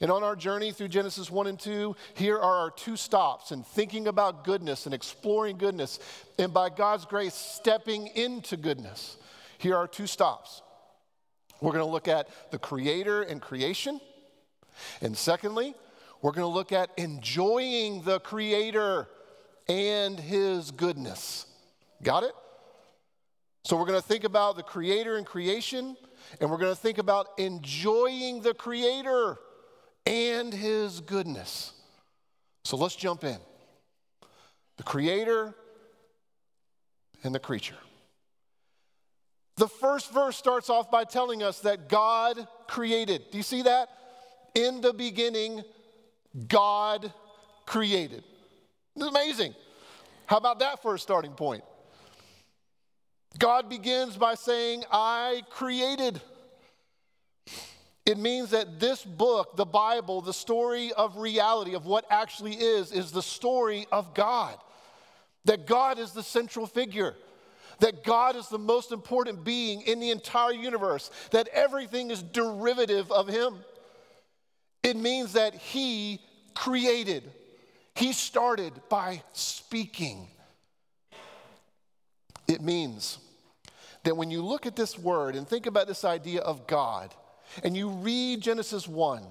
And 0.00 0.10
on 0.10 0.22
our 0.22 0.36
journey 0.36 0.72
through 0.72 0.88
Genesis 0.88 1.30
1 1.30 1.46
and 1.46 1.58
2, 1.58 1.96
here 2.14 2.36
are 2.36 2.56
our 2.58 2.70
two 2.70 2.96
stops 2.96 3.50
in 3.50 3.62
thinking 3.62 4.06
about 4.06 4.44
goodness 4.44 4.86
and 4.86 4.94
exploring 4.94 5.56
goodness, 5.56 5.98
and 6.38 6.52
by 6.52 6.68
God's 6.68 7.04
grace, 7.04 7.34
stepping 7.34 8.06
into 8.08 8.56
goodness. 8.56 9.16
Here 9.58 9.76
are 9.76 9.88
two 9.88 10.06
stops. 10.06 10.62
We're 11.60 11.72
going 11.72 11.84
to 11.84 11.90
look 11.90 12.08
at 12.08 12.28
the 12.50 12.58
Creator 12.58 13.22
and 13.22 13.40
creation. 13.40 14.00
And 15.02 15.16
secondly, 15.16 15.74
we're 16.22 16.32
going 16.32 16.46
to 16.46 16.54
look 16.54 16.72
at 16.72 16.90
enjoying 16.96 18.02
the 18.02 18.20
Creator 18.20 19.08
and 19.68 20.18
His 20.18 20.70
goodness. 20.70 21.46
Got 22.02 22.22
it? 22.22 22.32
So 23.64 23.76
we're 23.76 23.86
going 23.86 24.00
to 24.00 24.06
think 24.06 24.24
about 24.24 24.56
the 24.56 24.62
Creator 24.62 25.16
and 25.16 25.26
creation 25.26 25.96
and 26.40 26.50
we're 26.50 26.58
going 26.58 26.72
to 26.72 26.80
think 26.80 26.98
about 26.98 27.28
enjoying 27.38 28.42
the 28.42 28.54
Creator 28.54 29.38
and 30.06 30.52
His 30.52 31.00
goodness. 31.00 31.72
So 32.64 32.76
let's 32.76 32.96
jump 32.96 33.24
in. 33.24 33.38
The 34.76 34.82
Creator 34.82 35.54
and 37.22 37.34
the 37.34 37.38
creature. 37.38 37.76
The 39.56 39.68
first 39.68 40.12
verse 40.12 40.36
starts 40.36 40.70
off 40.70 40.90
by 40.90 41.04
telling 41.04 41.42
us 41.42 41.60
that 41.60 41.88
God 41.88 42.48
created. 42.66 43.24
Do 43.30 43.36
you 43.36 43.42
see 43.42 43.62
that? 43.62 43.90
In 44.54 44.80
the 44.80 44.94
beginning, 44.94 45.62
God 46.48 47.12
created. 47.66 48.24
It's 48.96 49.06
amazing. 49.06 49.54
How 50.26 50.38
about 50.38 50.60
that 50.60 50.80
for 50.80 50.94
a 50.94 50.98
starting 50.98 51.32
point? 51.32 51.62
God 53.38 53.68
begins 53.68 54.16
by 54.16 54.34
saying, 54.34 54.84
I 54.90 55.42
created. 55.50 56.20
It 58.04 58.18
means 58.18 58.50
that 58.50 58.80
this 58.80 59.04
book, 59.04 59.56
the 59.56 59.64
Bible, 59.64 60.20
the 60.20 60.32
story 60.32 60.92
of 60.92 61.16
reality, 61.16 61.74
of 61.74 61.86
what 61.86 62.04
actually 62.10 62.54
is, 62.54 62.92
is 62.92 63.12
the 63.12 63.22
story 63.22 63.86
of 63.92 64.14
God. 64.14 64.56
That 65.44 65.66
God 65.66 65.98
is 65.98 66.12
the 66.12 66.22
central 66.22 66.66
figure. 66.66 67.14
That 67.78 68.02
God 68.04 68.36
is 68.36 68.48
the 68.48 68.58
most 68.58 68.92
important 68.92 69.44
being 69.44 69.82
in 69.82 70.00
the 70.00 70.10
entire 70.10 70.52
universe. 70.52 71.10
That 71.30 71.48
everything 71.48 72.10
is 72.10 72.22
derivative 72.22 73.10
of 73.12 73.28
Him. 73.28 73.60
It 74.82 74.96
means 74.96 75.34
that 75.34 75.54
He 75.54 76.20
created. 76.54 77.30
He 77.94 78.12
started 78.12 78.72
by 78.88 79.22
speaking. 79.32 80.26
It 82.50 82.60
means 82.60 83.18
that 84.02 84.16
when 84.16 84.30
you 84.32 84.42
look 84.42 84.66
at 84.66 84.74
this 84.74 84.98
word 84.98 85.36
and 85.36 85.46
think 85.46 85.66
about 85.66 85.86
this 85.86 86.04
idea 86.04 86.40
of 86.40 86.66
God, 86.66 87.14
and 87.62 87.76
you 87.76 87.90
read 87.90 88.40
Genesis 88.40 88.88
1, 88.88 89.22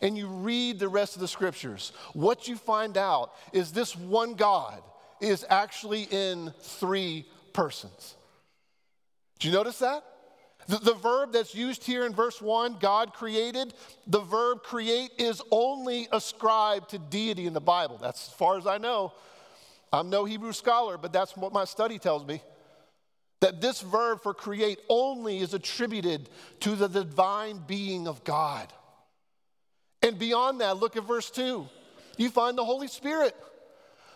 and 0.00 0.16
you 0.16 0.26
read 0.26 0.78
the 0.78 0.88
rest 0.88 1.14
of 1.14 1.20
the 1.20 1.28
scriptures, 1.28 1.92
what 2.14 2.48
you 2.48 2.56
find 2.56 2.96
out 2.96 3.32
is 3.52 3.72
this 3.72 3.94
one 3.94 4.34
God 4.34 4.82
is 5.20 5.44
actually 5.50 6.04
in 6.10 6.54
three 6.60 7.26
persons. 7.52 8.14
Do 9.38 9.48
you 9.48 9.54
notice 9.54 9.80
that? 9.80 10.02
The, 10.68 10.78
the, 10.78 10.94
verb 10.94 11.32
that's 11.32 11.54
used 11.54 11.84
here 11.84 12.06
in 12.06 12.14
verse 12.14 12.40
1, 12.40 12.78
God 12.78 13.12
created, 13.12 13.74
the 14.06 14.20
verb 14.20 14.62
create 14.62 15.10
is 15.18 15.42
only 15.50 16.08
ascribed 16.10 16.90
to 16.90 16.98
deity 16.98 17.46
in 17.46 17.52
the 17.52 17.60
Bible. 17.60 17.98
That's 18.00 18.28
as 18.28 18.34
far 18.34 18.56
as 18.56 18.66
I 18.66 18.78
know. 18.78 19.12
I'm 19.92 20.08
no 20.08 20.24
Hebrew 20.24 20.52
scholar, 20.52 20.96
but 20.96 21.12
that's 21.12 21.36
what 21.36 21.52
my 21.52 21.64
study 21.64 21.98
tells 21.98 22.24
me. 22.24 22.40
That 23.42 23.60
this 23.60 23.80
verb 23.80 24.22
for 24.22 24.32
create 24.32 24.78
only 24.88 25.38
is 25.38 25.52
attributed 25.52 26.30
to 26.60 26.76
the 26.76 26.88
divine 26.88 27.58
being 27.66 28.06
of 28.06 28.22
God. 28.22 28.72
And 30.00 30.16
beyond 30.16 30.60
that, 30.60 30.76
look 30.76 30.96
at 30.96 31.04
verse 31.04 31.28
2. 31.30 31.68
You 32.18 32.30
find 32.30 32.56
the 32.56 32.64
Holy 32.64 32.86
Spirit. 32.86 33.34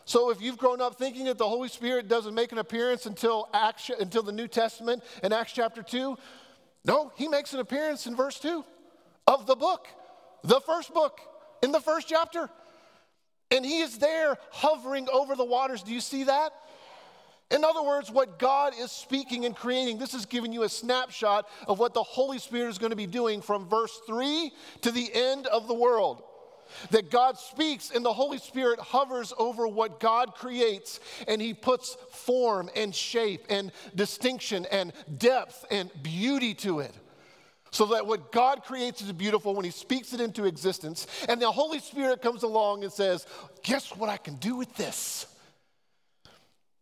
So 0.04 0.30
if 0.30 0.40
you've 0.40 0.58
grown 0.58 0.80
up 0.80 0.96
thinking 0.96 1.24
that 1.24 1.38
the 1.38 1.48
Holy 1.48 1.68
Spirit 1.68 2.06
doesn't 2.06 2.34
make 2.34 2.52
an 2.52 2.58
appearance 2.58 3.06
until, 3.06 3.48
Acts, 3.52 3.90
until 3.90 4.22
the 4.22 4.30
New 4.30 4.46
Testament 4.46 5.02
in 5.24 5.32
Acts 5.32 5.52
chapter 5.52 5.82
2, 5.82 6.16
no, 6.84 7.10
he 7.16 7.26
makes 7.26 7.52
an 7.52 7.58
appearance 7.58 8.06
in 8.06 8.14
verse 8.14 8.38
2 8.38 8.64
of 9.26 9.46
the 9.46 9.56
book, 9.56 9.88
the 10.44 10.60
first 10.60 10.94
book, 10.94 11.20
in 11.64 11.72
the 11.72 11.80
first 11.80 12.06
chapter. 12.06 12.48
And 13.50 13.66
he 13.66 13.80
is 13.80 13.98
there 13.98 14.38
hovering 14.50 15.08
over 15.12 15.34
the 15.34 15.44
waters. 15.44 15.82
Do 15.82 15.92
you 15.92 16.00
see 16.00 16.24
that? 16.24 16.52
In 17.50 17.64
other 17.64 17.82
words, 17.82 18.10
what 18.10 18.40
God 18.40 18.72
is 18.76 18.90
speaking 18.90 19.44
and 19.44 19.54
creating, 19.54 19.98
this 19.98 20.14
is 20.14 20.26
giving 20.26 20.52
you 20.52 20.64
a 20.64 20.68
snapshot 20.68 21.48
of 21.68 21.78
what 21.78 21.94
the 21.94 22.02
Holy 22.02 22.38
Spirit 22.38 22.70
is 22.70 22.78
going 22.78 22.90
to 22.90 22.96
be 22.96 23.06
doing 23.06 23.40
from 23.40 23.68
verse 23.68 24.00
3 24.06 24.50
to 24.82 24.90
the 24.90 25.08
end 25.14 25.46
of 25.46 25.68
the 25.68 25.74
world. 25.74 26.24
That 26.90 27.12
God 27.12 27.38
speaks 27.38 27.92
and 27.92 28.04
the 28.04 28.12
Holy 28.12 28.38
Spirit 28.38 28.80
hovers 28.80 29.32
over 29.38 29.68
what 29.68 30.00
God 30.00 30.34
creates 30.34 30.98
and 31.28 31.40
He 31.40 31.54
puts 31.54 31.96
form 32.10 32.68
and 32.74 32.92
shape 32.92 33.44
and 33.48 33.70
distinction 33.94 34.66
and 34.72 34.92
depth 35.16 35.64
and 35.70 35.90
beauty 36.02 36.52
to 36.54 36.80
it. 36.80 36.92
So 37.70 37.86
that 37.86 38.06
what 38.06 38.32
God 38.32 38.64
creates 38.64 39.00
is 39.02 39.12
beautiful 39.12 39.54
when 39.54 39.64
He 39.64 39.70
speaks 39.70 40.12
it 40.12 40.20
into 40.20 40.46
existence. 40.46 41.06
And 41.28 41.40
the 41.40 41.52
Holy 41.52 41.78
Spirit 41.78 42.22
comes 42.22 42.42
along 42.42 42.82
and 42.82 42.92
says, 42.92 43.26
Guess 43.62 43.94
what 43.96 44.10
I 44.10 44.16
can 44.16 44.34
do 44.36 44.56
with 44.56 44.74
this? 44.74 45.26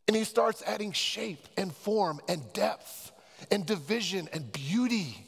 And 0.06 0.16
He 0.16 0.24
starts 0.24 0.62
adding 0.66 0.92
shape 0.92 1.46
and 1.56 1.72
form 1.72 2.20
and 2.28 2.52
depth 2.52 3.12
and 3.50 3.64
division 3.64 4.28
and 4.32 4.50
beauty 4.52 5.26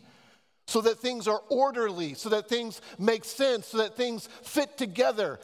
so 0.66 0.80
that 0.80 0.99
things 0.99 1.28
are 1.28 1.40
orderly, 1.49 2.14
so 2.14 2.28
that 2.30 2.49
things 2.49 2.80
make 2.99 3.25
sense, 3.25 3.68
so 3.68 3.78
that 3.78 3.97
things 3.97 4.28
fit 4.42 4.76
together. 4.76 5.38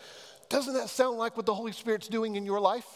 Doesn't 0.49 0.75
that 0.75 0.89
sound 0.89 1.17
like 1.17 1.37
what 1.37 1.47
the 1.47 1.55
Holy 1.55 1.73
Spirit's 1.73 2.09
doing 2.09 2.35
in 2.35 2.45
your 2.45 2.61
life? 2.61 2.87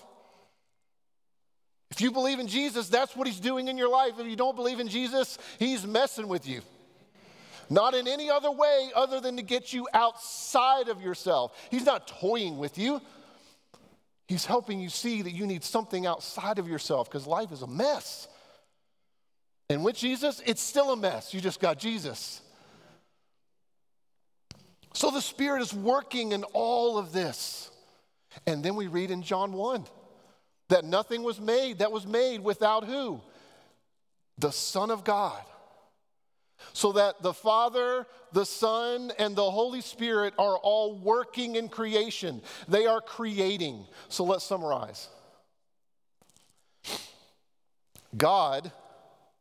If 1.91 2.01
you 2.01 2.11
believe 2.11 2.41
in 2.41 2.49
Jesus, 2.49 2.89
that's 2.89 3.15
what 3.17 3.27
He's 3.27 3.41
doing 3.41 3.69
in 3.69 3.79
your 3.79 3.89
life. 3.89 4.15
If 4.19 4.27
you 4.27 4.37
don't 4.37 4.57
believe 4.57 4.81
in 4.81 4.89
Jesus, 4.89 5.39
He's 5.59 5.87
messing 5.87 6.29
with 6.29 6.49
you. 6.49 6.63
Not 7.71 7.95
in 7.95 8.07
any 8.07 8.31
other 8.31 8.51
way 8.51 8.91
other 8.95 9.21
than 9.21 9.37
to 9.37 9.43
get 9.43 9.73
you 9.73 9.89
outside 9.95 10.89
of 10.89 11.01
yourself. 11.01 11.57
He's 11.71 11.85
not 11.85 12.07
toying 12.07 12.59
with 12.59 12.79
you. 12.79 13.01
He's 14.29 14.45
helping 14.45 14.81
you 14.81 14.89
see 14.89 15.23
that 15.23 15.33
you 15.33 15.47
need 15.47 15.63
something 15.63 16.07
outside 16.07 16.59
of 16.59 16.69
yourself 16.69 17.09
because 17.09 17.27
life 17.27 17.53
is 17.53 17.63
a 17.63 17.67
mess. 17.67 18.27
And 19.69 19.85
with 19.85 19.97
Jesus, 19.97 20.43
it's 20.45 20.63
still 20.63 20.93
a 20.93 20.97
mess. 20.97 21.33
You 21.33 21.41
just 21.41 21.61
got 21.61 21.79
Jesus. 21.79 22.41
So 24.95 25.11
the 25.11 25.21
Spirit 25.21 25.63
is 25.63 25.75
working 25.75 26.33
in 26.33 26.43
all 26.53 26.99
of 26.99 27.13
this. 27.13 27.71
And 28.47 28.65
then 28.65 28.77
we 28.77 28.87
read 28.87 29.11
in 29.11 29.23
John 29.23 29.53
1 29.53 29.85
that 30.69 30.85
nothing 30.85 31.23
was 31.23 31.41
made 31.41 31.79
that 31.79 31.93
was 31.93 32.07
made 32.07 32.41
without 32.41 32.85
who? 32.85 33.21
The 34.39 34.51
Son 34.51 34.91
of 34.91 35.05
God. 35.05 35.43
So 36.73 36.93
that 36.93 37.23
the 37.23 37.35
Father, 37.35 38.07
the 38.33 38.47
Son, 38.47 39.13
and 39.19 39.37
the 39.37 39.51
Holy 39.51 39.81
Spirit 39.81 40.35
are 40.39 40.57
all 40.57 40.99
working 40.99 41.57
in 41.57 41.69
creation. 41.69 42.43
They 42.69 42.87
are 42.87 43.01
creating. 43.01 43.87
So 44.09 44.25
let's 44.25 44.45
summarize. 44.45 45.09
God 48.17 48.73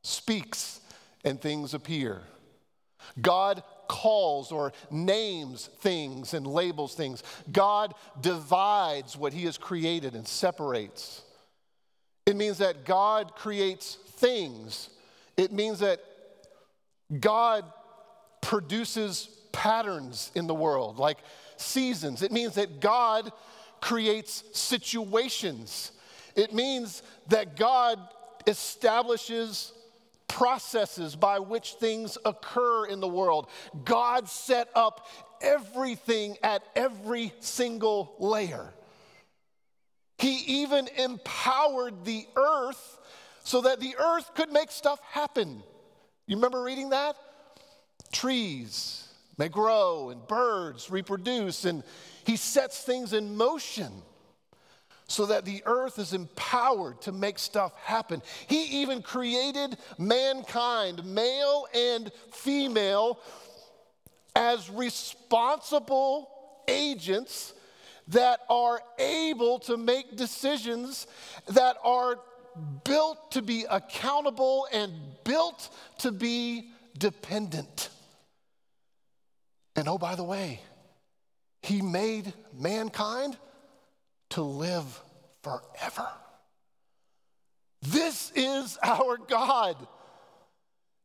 speaks 0.02 0.82
and 1.24 1.40
things 1.40 1.74
appear. 1.74 2.22
God 3.22 3.64
calls 3.88 4.52
or 4.52 4.74
names 4.90 5.70
things 5.80 6.34
and 6.34 6.46
labels 6.46 6.96
things. 6.96 7.24
God 7.52 7.94
divides 8.22 9.16
what 9.16 9.34
He 9.34 9.46
has 9.46 9.58
created 9.58 10.16
and 10.16 10.28
separates. 10.28 11.22
It 12.26 12.36
means 12.36 12.58
that 12.58 12.86
God 12.86 13.36
creates 13.36 13.96
things. 13.96 14.90
It 15.38 15.52
means 15.52 15.80
that 15.80 16.00
God 17.20 17.66
produces 18.42 19.30
patterns 19.52 20.32
in 20.36 20.48
the 20.48 20.54
world, 20.54 20.98
like 21.00 21.20
seasons. 21.58 22.22
It 22.22 22.32
means 22.32 22.56
that 22.56 22.80
God 22.80 23.32
creates 23.82 24.44
situations. 24.54 25.92
It 26.36 26.54
means 26.54 27.04
that 27.28 27.56
God 27.56 28.00
establishes 28.48 29.74
processes 30.28 31.16
by 31.16 31.40
which 31.40 31.74
things 31.74 32.18
occur 32.26 32.86
in 32.86 33.00
the 33.00 33.08
world. 33.08 33.48
God 33.84 34.28
set 34.28 34.70
up 34.76 35.08
everything 35.42 36.38
at 36.44 36.64
every 36.76 37.34
single 37.40 38.16
layer. 38.20 38.74
He 40.18 40.62
even 40.62 40.88
empowered 40.98 42.06
the 42.06 42.26
earth 42.36 43.00
so 43.44 43.62
that 43.62 43.80
the 43.80 43.96
earth 43.98 44.34
could 44.34 44.52
make 44.52 44.72
stuff 44.72 45.00
happen. 45.12 45.62
You 46.28 46.36
remember 46.38 46.64
reading 46.64 46.90
that? 46.90 47.16
Trees 48.12 49.08
may 49.38 49.50
grow 49.50 50.10
and 50.10 50.26
birds 50.28 50.90
reproduce, 50.90 51.66
and 51.66 51.84
he 52.26 52.36
sets 52.36 52.82
things 52.82 53.14
in 53.14 53.36
motion 53.36 53.92
so 55.08 55.28
that 55.28 55.46
the 55.46 55.62
earth 55.66 56.00
is 56.00 56.14
empowered 56.14 57.00
to 57.02 57.12
make 57.12 57.38
stuff 57.38 57.74
happen. 57.84 58.24
He 58.48 58.82
even 58.82 59.04
created 59.04 59.78
mankind, 60.00 61.06
male 61.06 61.68
and 61.76 62.12
female, 62.32 63.20
as 64.36 64.70
responsible 64.70 66.30
agents 66.68 67.54
that 68.08 68.40
are 68.50 68.82
able 68.98 69.60
to 69.60 69.78
make 69.78 70.16
decisions 70.16 71.08
that 71.50 71.78
are 71.84 72.20
built 72.84 73.32
to 73.32 73.42
be 73.42 73.66
accountable 73.70 74.68
and 74.72 74.92
built 75.24 75.70
to 76.00 76.12
be 76.12 76.70
dependent. 76.98 77.90
And 79.76 79.88
oh, 79.88 79.98
by 79.98 80.16
the 80.16 80.24
way, 80.24 80.62
he 81.62 81.82
made 81.82 82.34
mankind 82.54 83.38
to 84.32 84.42
live 84.42 85.02
forever. 85.42 86.08
This 87.82 88.32
is 88.36 88.78
our 88.84 89.18
God. 89.18 89.76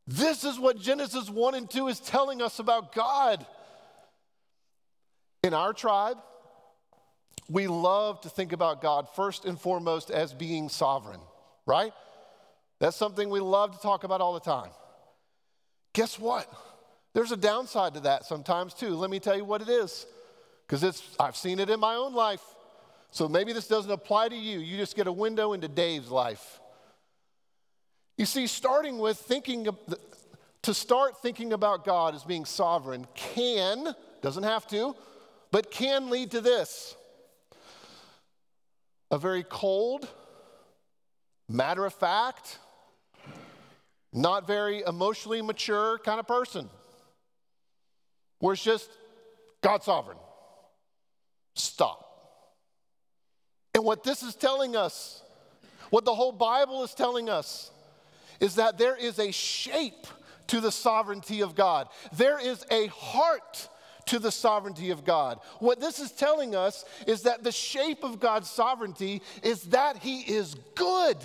This 0.07 0.43
is 0.43 0.59
what 0.59 0.79
Genesis 0.79 1.29
1 1.29 1.55
and 1.55 1.69
2 1.69 1.87
is 1.87 1.99
telling 1.99 2.41
us 2.41 2.59
about 2.59 2.93
God. 2.93 3.45
In 5.43 5.53
our 5.53 5.73
tribe, 5.73 6.17
we 7.49 7.67
love 7.67 8.21
to 8.21 8.29
think 8.29 8.53
about 8.53 8.81
God 8.81 9.07
first 9.15 9.45
and 9.45 9.59
foremost 9.59 10.09
as 10.09 10.33
being 10.33 10.69
sovereign, 10.69 11.19
right? 11.65 11.93
That's 12.79 12.97
something 12.97 13.29
we 13.29 13.39
love 13.39 13.75
to 13.75 13.81
talk 13.81 14.03
about 14.03 14.21
all 14.21 14.33
the 14.33 14.39
time. 14.39 14.71
Guess 15.93 16.19
what? 16.19 16.51
There's 17.13 17.31
a 17.31 17.37
downside 17.37 17.93
to 17.95 17.99
that 18.01 18.25
sometimes 18.25 18.73
too. 18.73 18.95
Let 18.95 19.09
me 19.09 19.19
tell 19.19 19.35
you 19.35 19.45
what 19.45 19.61
it 19.61 19.69
is. 19.69 20.05
Because 20.65 20.83
it's 20.83 21.03
I've 21.19 21.35
seen 21.35 21.59
it 21.59 21.69
in 21.69 21.79
my 21.79 21.95
own 21.95 22.13
life. 22.13 22.43
So 23.11 23.27
maybe 23.27 23.51
this 23.51 23.67
doesn't 23.67 23.91
apply 23.91 24.29
to 24.29 24.35
you. 24.35 24.59
You 24.59 24.77
just 24.77 24.95
get 24.95 25.07
a 25.07 25.11
window 25.11 25.51
into 25.51 25.67
Dave's 25.67 26.09
life. 26.09 26.59
You 28.17 28.25
see, 28.25 28.47
starting 28.47 28.97
with 28.99 29.17
thinking, 29.17 29.67
to 30.61 30.73
start 30.73 31.21
thinking 31.21 31.53
about 31.53 31.83
God 31.83 32.15
as 32.15 32.23
being 32.23 32.45
sovereign 32.45 33.05
can, 33.15 33.93
doesn't 34.21 34.43
have 34.43 34.65
to, 34.67 34.95
but 35.51 35.71
can 35.71 36.09
lead 36.09 36.31
to 36.31 36.41
this 36.41 36.95
a 39.09 39.17
very 39.17 39.43
cold, 39.43 40.07
matter 41.51 41.85
of 41.85 41.93
fact, 41.93 42.59
not 44.13 44.47
very 44.47 44.83
emotionally 44.85 45.41
mature 45.41 45.99
kind 45.99 46.19
of 46.19 46.27
person, 46.27 46.69
where 48.39 48.53
it's 48.53 48.63
just 48.63 48.89
God 49.61 49.83
sovereign. 49.83 50.17
Stop. 51.55 52.07
And 53.73 53.83
what 53.83 54.03
this 54.03 54.23
is 54.23 54.35
telling 54.35 54.75
us, 54.75 55.21
what 55.89 56.05
the 56.05 56.13
whole 56.13 56.31
Bible 56.31 56.83
is 56.83 56.93
telling 56.93 57.29
us, 57.29 57.71
is 58.39 58.55
that 58.55 58.77
there 58.77 58.95
is 58.95 59.19
a 59.19 59.31
shape 59.31 60.07
to 60.47 60.59
the 60.59 60.71
sovereignty 60.71 61.41
of 61.41 61.55
God. 61.55 61.87
There 62.13 62.39
is 62.39 62.65
a 62.69 62.87
heart 62.87 63.69
to 64.07 64.19
the 64.19 64.31
sovereignty 64.31 64.89
of 64.89 65.05
God. 65.05 65.39
What 65.59 65.79
this 65.79 65.99
is 65.99 66.11
telling 66.11 66.55
us 66.55 66.83
is 67.07 67.23
that 67.23 67.43
the 67.43 67.51
shape 67.51 68.03
of 68.03 68.19
God's 68.19 68.49
sovereignty 68.49 69.21
is 69.43 69.63
that 69.65 69.97
He 69.97 70.21
is 70.21 70.55
good, 70.75 71.17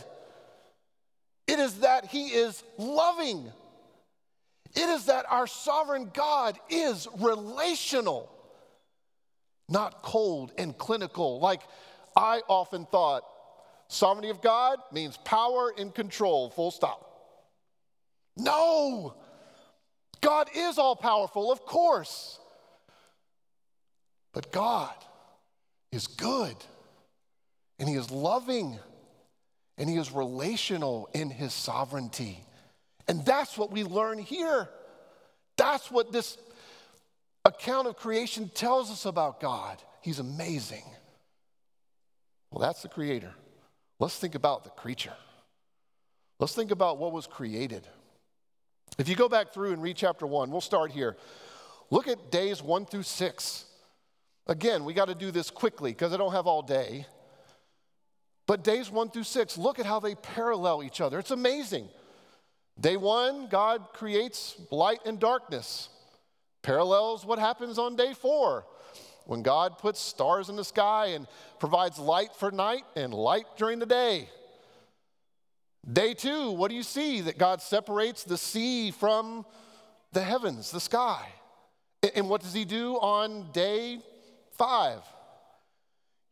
it 1.47 1.59
is 1.59 1.81
that 1.81 2.07
He 2.07 2.29
is 2.29 2.63
loving, 2.79 3.51
it 4.75 4.89
is 4.89 5.07
that 5.07 5.27
our 5.29 5.47
sovereign 5.47 6.11
God 6.13 6.59
is 6.69 7.09
relational, 7.19 8.31
not 9.69 10.03
cold 10.03 10.53
and 10.59 10.77
clinical 10.77 11.41
like 11.41 11.63
I 12.17 12.41
often 12.49 12.87
thought 12.87 13.23
sovereignty 13.89 14.31
of 14.31 14.41
God 14.41 14.79
means 14.93 15.17
power 15.19 15.73
and 15.77 15.95
control, 15.95 16.51
full 16.51 16.71
stop. 16.71 17.03
No, 18.37 19.15
God 20.21 20.51
is 20.55 20.79
all 20.79 20.97
powerful, 20.97 21.53
of 21.53 21.65
course. 21.65 22.39
But 24.33 24.53
God 24.53 24.95
is 25.93 26.07
good, 26.07 26.57
and 27.79 27.89
He 27.89 27.95
is 27.95 28.11
loving, 28.11 28.79
and 29.79 29.89
He 29.89 29.97
is 29.97 30.13
relational 30.13 31.09
in 31.15 31.31
His 31.31 31.53
sovereignty. 31.53 32.45
And 33.09 33.25
that's 33.25 33.57
what 33.57 33.71
we 33.71 33.85
learn 33.85 34.19
here. 34.19 34.69
That's 35.57 35.91
what 35.91 36.13
this 36.13 36.39
account 37.45 37.87
of 37.87 37.97
creation 37.97 38.51
tells 38.55 38.91
us 38.91 39.07
about 39.07 39.41
God. 39.41 39.81
He's 40.01 40.19
amazing. 40.19 40.85
Well, 42.51 42.61
that's 42.61 42.83
the 42.83 42.89
creator. 42.89 43.33
Let's 43.99 44.19
think 44.19 44.35
about 44.35 44.65
the 44.65 44.71
creature. 44.71 45.15
Let's 46.39 46.55
think 46.55 46.71
about 46.71 46.99
what 46.99 47.13
was 47.13 47.27
created. 47.27 47.87
If 48.99 49.09
you 49.09 49.17
go 49.17 49.29
back 49.29 49.53
through 49.53 49.73
and 49.73 49.83
read 49.83 49.97
chapter 49.97 50.27
one, 50.27 50.51
we'll 50.51 50.61
start 50.61 50.91
here. 50.91 51.17
Look 51.91 52.09
at 52.09 52.31
days 52.31 52.63
one 52.63 52.87
through 52.87 53.05
six. 53.05 53.65
Again, 54.47 54.85
we 54.85 54.95
got 54.95 55.09
to 55.09 55.15
do 55.15 55.31
this 55.31 55.51
quickly 55.51 55.93
because 55.93 56.13
I 56.13 56.17
don't 56.17 56.33
have 56.33 56.47
all 56.47 56.63
day. 56.63 57.07
But 58.47 58.63
days 58.63 58.91
one 58.91 59.11
through 59.11 59.25
six, 59.25 59.59
look 59.59 59.79
at 59.79 59.87
how 59.87 60.01
they 60.01 60.15
parallel 60.15 60.83
each 60.83 61.01
other. 61.01 61.19
It's 61.19 61.33
amazing. 61.33 61.89
Day 62.79 62.97
one, 62.97 63.49
God 63.49 63.89
creates 63.93 64.57
light 64.71 65.01
and 65.05 65.19
darkness, 65.19 65.89
parallels 66.63 67.25
what 67.25 67.39
happens 67.39 67.79
on 67.79 67.97
day 67.97 68.13
four 68.13 68.67
when 69.25 69.43
God 69.43 69.79
puts 69.79 70.01
stars 70.01 70.49
in 70.49 70.57
the 70.57 70.65
sky 70.65 71.07
and 71.07 71.27
provides 71.59 71.99
light 71.99 72.35
for 72.37 72.51
night 72.51 72.85
and 72.95 73.13
light 73.13 73.47
during 73.57 73.79
the 73.79 73.87
day. 73.87 74.29
Day 75.91 76.15
two, 76.15 76.53
what 76.53 76.69
do 76.69 76.77
you 76.77 76.83
see? 76.83 77.21
That 77.21 77.39
God 77.39 77.61
separates 77.61 78.25
the 78.25 78.39
sea 78.39 78.91
from 78.91 79.45
the 80.13 80.23
heavens, 80.23 80.71
the 80.71 80.81
sky. 80.81 81.29
And 82.15 82.29
what 82.29 82.41
does 82.41 82.53
He 82.53 82.65
do 82.65 82.95
on 82.97 83.51
day 83.53 83.99
five? 84.53 85.01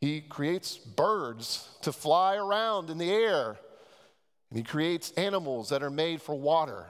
He 0.04 0.20
creates 0.20 0.76
birds 0.76 1.66
to 1.80 1.90
fly 1.90 2.36
around 2.36 2.90
in 2.90 2.98
the 2.98 3.10
air, 3.10 3.56
and 4.50 4.58
He 4.58 4.62
creates 4.62 5.12
animals 5.12 5.70
that 5.70 5.82
are 5.82 5.88
made 5.88 6.20
for 6.20 6.34
water. 6.34 6.88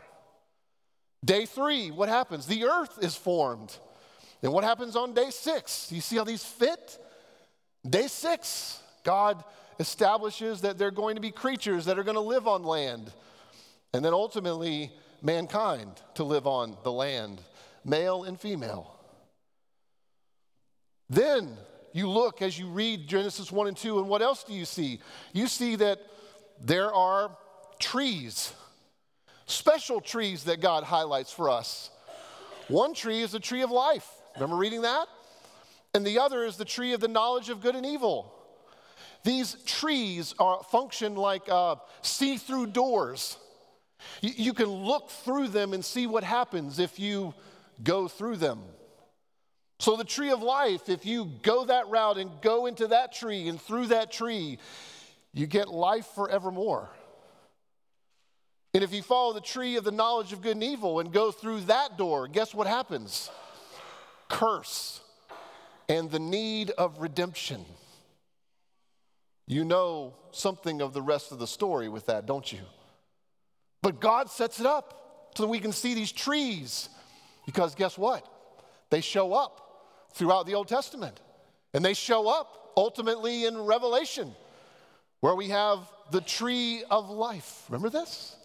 Day 1.25 1.47
three, 1.47 1.93
what 1.93 2.09
happens? 2.09 2.49
The 2.49 2.65
earth 2.65 2.99
is 3.01 3.15
formed. 3.15 3.79
And 4.43 4.53
what 4.53 4.65
happens 4.65 4.97
on 4.97 5.15
day 5.15 5.31
six? 5.31 5.93
You 5.93 6.01
see 6.01 6.17
how 6.17 6.25
these 6.25 6.43
fit? 6.43 6.99
Day 7.89 8.09
six, 8.09 8.81
God 9.05 9.45
establishes 9.79 10.63
that 10.63 10.77
there 10.77 10.89
are 10.89 10.91
going 10.91 11.15
to 11.15 11.23
be 11.23 11.31
creatures 11.31 11.85
that 11.85 12.01
are 12.01 12.03
going 12.03 12.17
to 12.17 12.21
live 12.21 12.49
on 12.49 12.65
land. 12.65 13.13
And 13.93 14.05
then 14.05 14.13
ultimately, 14.13 14.91
mankind 15.23 16.03
to 16.15 16.25
live 16.25 16.49
on 16.49 16.77
the 16.83 16.91
land, 16.91 17.41
male 17.85 18.25
and 18.25 18.41
female. 18.41 18.93
Then 21.09 21.57
you 21.95 22.11
look 22.11 22.43
as 22.43 22.59
you 22.59 22.67
read 22.67 23.07
Genesis 23.07 23.53
1 23.53 23.69
and 23.69 23.77
2, 23.77 24.01
and 24.01 24.09
what 24.09 24.21
else 24.21 24.43
do 24.43 24.53
you 24.53 24.65
see? 24.65 24.99
You 25.33 25.47
see 25.47 25.77
that 25.77 26.01
there 26.61 26.93
are 26.93 27.31
trees, 27.79 28.53
special 29.47 30.01
trees 30.01 30.45
that 30.45 30.61
God 30.61 30.83
highlights 30.83 31.33
for 31.33 31.49
us. 31.49 31.91
One 32.67 32.95
tree 32.95 33.21
is 33.21 33.31
the 33.31 33.39
tree 33.39 33.63
of 33.63 33.71
life. 33.71 34.09
Remember 34.35 34.57
reading 34.57 34.83
that? 34.83 35.07
And 35.95 36.05
the 36.05 36.19
other 36.19 36.43
is 36.45 36.57
the 36.57 36.65
tree 36.65 36.95
of 36.95 37.01
the 37.01 37.07
knowledge 37.07 37.49
of 37.49 37.61
good 37.61 37.77
and 37.77 37.87
evil. 37.87 38.35
These 39.23 39.55
trees 39.65 40.35
are, 40.41 40.65
function 40.65 41.15
like 41.15 41.49
uh, 41.49 41.77
see 42.03 42.39
through 42.39 42.69
doors. 42.69 43.39
You, 44.21 44.33
you 44.35 44.53
can 44.53 44.67
look 44.67 45.11
through 45.11 45.49
them 45.49 45.73
and 45.73 45.85
see 45.85 46.09
what 46.09 46.25
happens 46.25 46.81
if 46.81 46.99
you 46.99 47.35
go 47.85 48.09
through 48.09 48.39
them. 48.39 48.63
So, 49.85 49.97
the 49.97 50.05
tree 50.05 50.31
of 50.31 50.43
life, 50.43 50.89
if 50.89 51.05
you 51.05 51.31
go 51.43 51.67
that 51.67 51.89
route 51.89 52.17
and 52.17 52.31
go 52.41 52.65
into 52.65 52.87
that 52.87 53.13
tree 53.13 53.49
and 53.49 53.61
through 53.61 53.89
that 53.89 54.11
tree, 54.11 54.57
you 55.35 55.47
get 55.47 55.69
life 55.69 56.07
forevermore. 56.15 56.89
And 58.73 58.83
if 58.83 58.95
you 58.95 59.03
follow 59.03 59.35
the 59.35 59.43
tree 59.43 59.77
of 59.77 59.85
the 59.85 59.93
knowledge 59.93 60.33
of 60.33 60.41
good 60.41 60.53
and 60.53 60.65
evil 60.65 61.01
and 61.01 61.13
go 61.13 61.31
through 61.31 61.61
that 61.67 61.99
door, 61.99 62.29
guess 62.29 62.55
what 62.55 62.67
happens? 62.67 63.31
curse 64.31 65.03
and 65.87 66.11
the 66.11 66.19
need 66.19 66.71
of 66.71 67.03
redemption. 67.03 67.67
You 69.47 69.67
know 69.67 70.15
something 70.31 70.81
of 70.81 70.95
the 70.95 71.03
rest 71.03 71.31
of 71.31 71.39
the 71.39 71.47
story 71.47 71.91
with 71.91 72.07
that, 72.07 72.25
don't 72.25 72.51
you? 72.51 72.61
But 73.83 74.01
God 74.01 74.31
sets 74.31 74.61
it 74.61 74.67
up 74.67 75.33
so 75.37 75.43
that 75.43 75.51
we 75.51 75.61
can 75.61 75.73
see 75.73 75.93
these 75.93 76.11
trees 76.11 76.89
because 77.45 77.75
guess 77.75 77.99
what? 77.99 78.27
They 78.89 79.03
show 79.03 79.35
up 79.35 79.61
throughout 80.15 80.47
the 80.47 80.55
Old 80.55 80.69
Testament. 80.69 81.21
And 81.73 81.85
they 81.85 81.95
show 81.95 82.29
up 82.29 82.73
ultimately 82.77 83.45
in 83.45 83.59
Revelation, 83.59 84.35
where 85.21 85.35
we 85.35 85.51
have 85.51 85.81
the 86.11 86.21
tree 86.21 86.83
of 86.91 87.11
life. 87.11 87.65
Remember 87.69 87.91
this? 87.91 88.37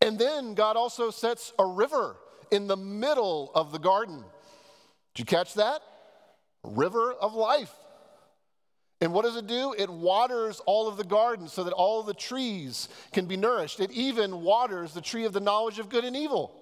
And 0.00 0.18
then 0.18 0.54
God 0.54 0.76
also 0.76 1.10
sets 1.10 1.52
a 1.58 1.66
river 1.66 2.16
in 2.50 2.66
the 2.66 2.76
middle 2.76 3.52
of 3.54 3.72
the 3.72 3.78
garden 3.78 4.24
did 5.14 5.20
you 5.20 5.26
catch 5.26 5.54
that? 5.54 5.82
River 6.62 7.12
of 7.12 7.34
life. 7.34 7.72
And 9.00 9.12
what 9.12 9.24
does 9.24 9.36
it 9.36 9.46
do? 9.46 9.74
It 9.76 9.90
waters 9.90 10.60
all 10.64 10.88
of 10.88 10.96
the 10.96 11.04
garden 11.04 11.48
so 11.48 11.64
that 11.64 11.72
all 11.72 12.02
the 12.02 12.14
trees 12.14 12.88
can 13.12 13.26
be 13.26 13.36
nourished. 13.36 13.80
It 13.80 13.90
even 13.90 14.42
waters 14.42 14.94
the 14.94 15.00
tree 15.00 15.24
of 15.24 15.32
the 15.32 15.40
knowledge 15.40 15.78
of 15.78 15.88
good 15.88 16.04
and 16.04 16.16
evil. 16.16 16.54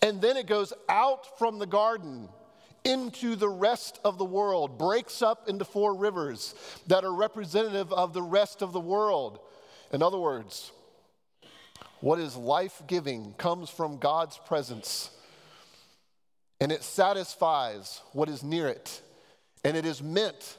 And 0.00 0.22
then 0.22 0.36
it 0.36 0.46
goes 0.46 0.72
out 0.88 1.38
from 1.38 1.58
the 1.58 1.66
garden 1.66 2.28
into 2.84 3.36
the 3.36 3.48
rest 3.48 3.98
of 4.04 4.18
the 4.18 4.24
world, 4.24 4.78
breaks 4.78 5.22
up 5.22 5.48
into 5.48 5.64
four 5.64 5.94
rivers 5.94 6.54
that 6.86 7.04
are 7.04 7.14
representative 7.14 7.92
of 7.92 8.12
the 8.12 8.22
rest 8.22 8.62
of 8.62 8.72
the 8.72 8.80
world. 8.80 9.38
In 9.92 10.02
other 10.02 10.18
words, 10.18 10.70
what 12.00 12.18
is 12.18 12.36
life 12.36 12.82
giving 12.86 13.32
comes 13.34 13.70
from 13.70 13.98
God's 13.98 14.38
presence 14.46 15.10
and 16.60 16.72
it 16.72 16.82
satisfies 16.82 18.00
what 18.12 18.28
is 18.28 18.42
near 18.42 18.68
it. 18.68 19.02
And 19.64 19.76
it 19.76 19.84
is 19.84 20.02
meant 20.02 20.56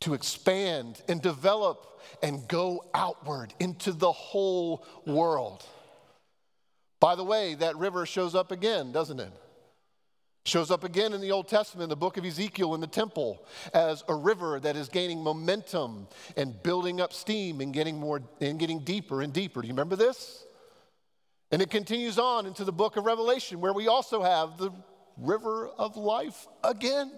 to 0.00 0.14
expand 0.14 1.02
and 1.08 1.20
develop 1.20 2.00
and 2.22 2.46
go 2.48 2.84
outward 2.94 3.54
into 3.60 3.92
the 3.92 4.12
whole 4.12 4.86
world. 5.06 5.64
By 7.00 7.16
the 7.16 7.24
way, 7.24 7.54
that 7.56 7.76
river 7.76 8.06
shows 8.06 8.34
up 8.34 8.50
again, 8.50 8.92
doesn't 8.92 9.20
it? 9.20 9.32
Shows 10.44 10.72
up 10.72 10.82
again 10.82 11.12
in 11.12 11.20
the 11.20 11.30
Old 11.30 11.46
Testament, 11.46 11.88
the 11.88 11.96
book 11.96 12.16
of 12.16 12.24
Ezekiel, 12.24 12.74
in 12.74 12.80
the 12.80 12.86
temple, 12.88 13.46
as 13.72 14.02
a 14.08 14.14
river 14.14 14.58
that 14.58 14.74
is 14.74 14.88
gaining 14.88 15.22
momentum 15.22 16.08
and 16.36 16.60
building 16.64 17.00
up 17.00 17.12
steam 17.12 17.60
and 17.60 17.72
getting 17.72 17.98
more 17.98 18.20
and 18.40 18.58
getting 18.58 18.80
deeper 18.80 19.22
and 19.22 19.32
deeper. 19.32 19.62
Do 19.62 19.68
you 19.68 19.72
remember 19.72 19.94
this? 19.94 20.44
And 21.52 21.62
it 21.62 21.70
continues 21.70 22.18
on 22.18 22.46
into 22.46 22.64
the 22.64 22.72
book 22.72 22.96
of 22.96 23.04
Revelation, 23.04 23.60
where 23.60 23.72
we 23.72 23.86
also 23.86 24.22
have 24.22 24.58
the 24.58 24.72
river 25.16 25.68
of 25.78 25.96
life 25.96 26.48
again. 26.64 27.12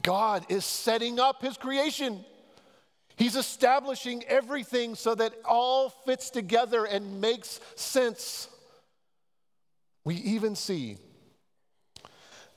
God 0.00 0.46
is 0.48 0.64
setting 0.64 1.20
up 1.20 1.42
his 1.42 1.58
creation. 1.58 2.24
He's 3.16 3.36
establishing 3.36 4.24
everything 4.24 4.94
so 4.94 5.14
that 5.16 5.34
all 5.44 5.90
fits 5.90 6.30
together 6.30 6.86
and 6.86 7.20
makes 7.20 7.60
sense. 7.74 8.48
We 10.10 10.16
even 10.16 10.56
see 10.56 10.96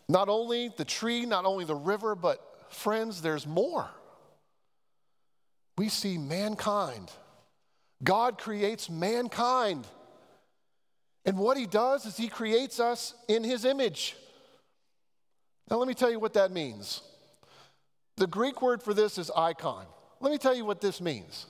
not 0.09 0.27
only 0.27 0.71
the 0.75 0.85
tree, 0.85 1.27
not 1.27 1.45
only 1.45 1.65
the 1.65 1.75
river, 1.75 2.15
but 2.15 2.39
friends, 2.73 3.21
there's 3.21 3.45
more. 3.45 3.91
We 5.77 5.87
see 5.87 6.17
mankind 6.17 7.11
God 8.03 8.39
creates 8.39 8.89
mankind. 8.89 9.85
And 11.25 11.37
what 11.37 11.55
he 11.55 11.67
does 11.67 12.07
is 12.07 12.17
he 12.17 12.27
creates 12.27 12.79
us 12.79 13.13
in 13.27 13.43
his 13.43 13.65
image. 13.65 14.15
Now, 15.69 15.77
let 15.77 15.87
me 15.87 15.93
tell 15.93 16.09
you 16.09 16.19
what 16.19 16.33
that 16.33 16.51
means. 16.51 17.03
The 18.17 18.25
Greek 18.25 18.63
word 18.63 18.81
for 18.81 18.95
this 18.95 19.19
is 19.19 19.29
icon. 19.29 19.85
Let 20.21 20.31
me 20.31 20.39
tell 20.39 20.55
you 20.55 20.65
what 20.65 20.81
this 20.81 20.99
means. 20.99 21.45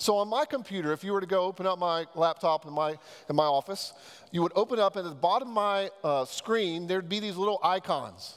So, 0.00 0.16
on 0.16 0.28
my 0.28 0.46
computer, 0.46 0.94
if 0.94 1.04
you 1.04 1.12
were 1.12 1.20
to 1.20 1.26
go 1.26 1.42
open 1.44 1.66
up 1.66 1.78
my 1.78 2.06
laptop 2.14 2.64
in 2.64 2.72
my, 2.72 2.96
in 3.28 3.36
my 3.36 3.44
office, 3.44 3.92
you 4.32 4.40
would 4.40 4.52
open 4.56 4.78
up, 4.78 4.96
and 4.96 5.06
at 5.06 5.10
the 5.10 5.14
bottom 5.14 5.48
of 5.48 5.54
my 5.54 5.90
uh, 6.02 6.24
screen, 6.24 6.86
there'd 6.86 7.10
be 7.10 7.20
these 7.20 7.36
little 7.36 7.60
icons. 7.62 8.32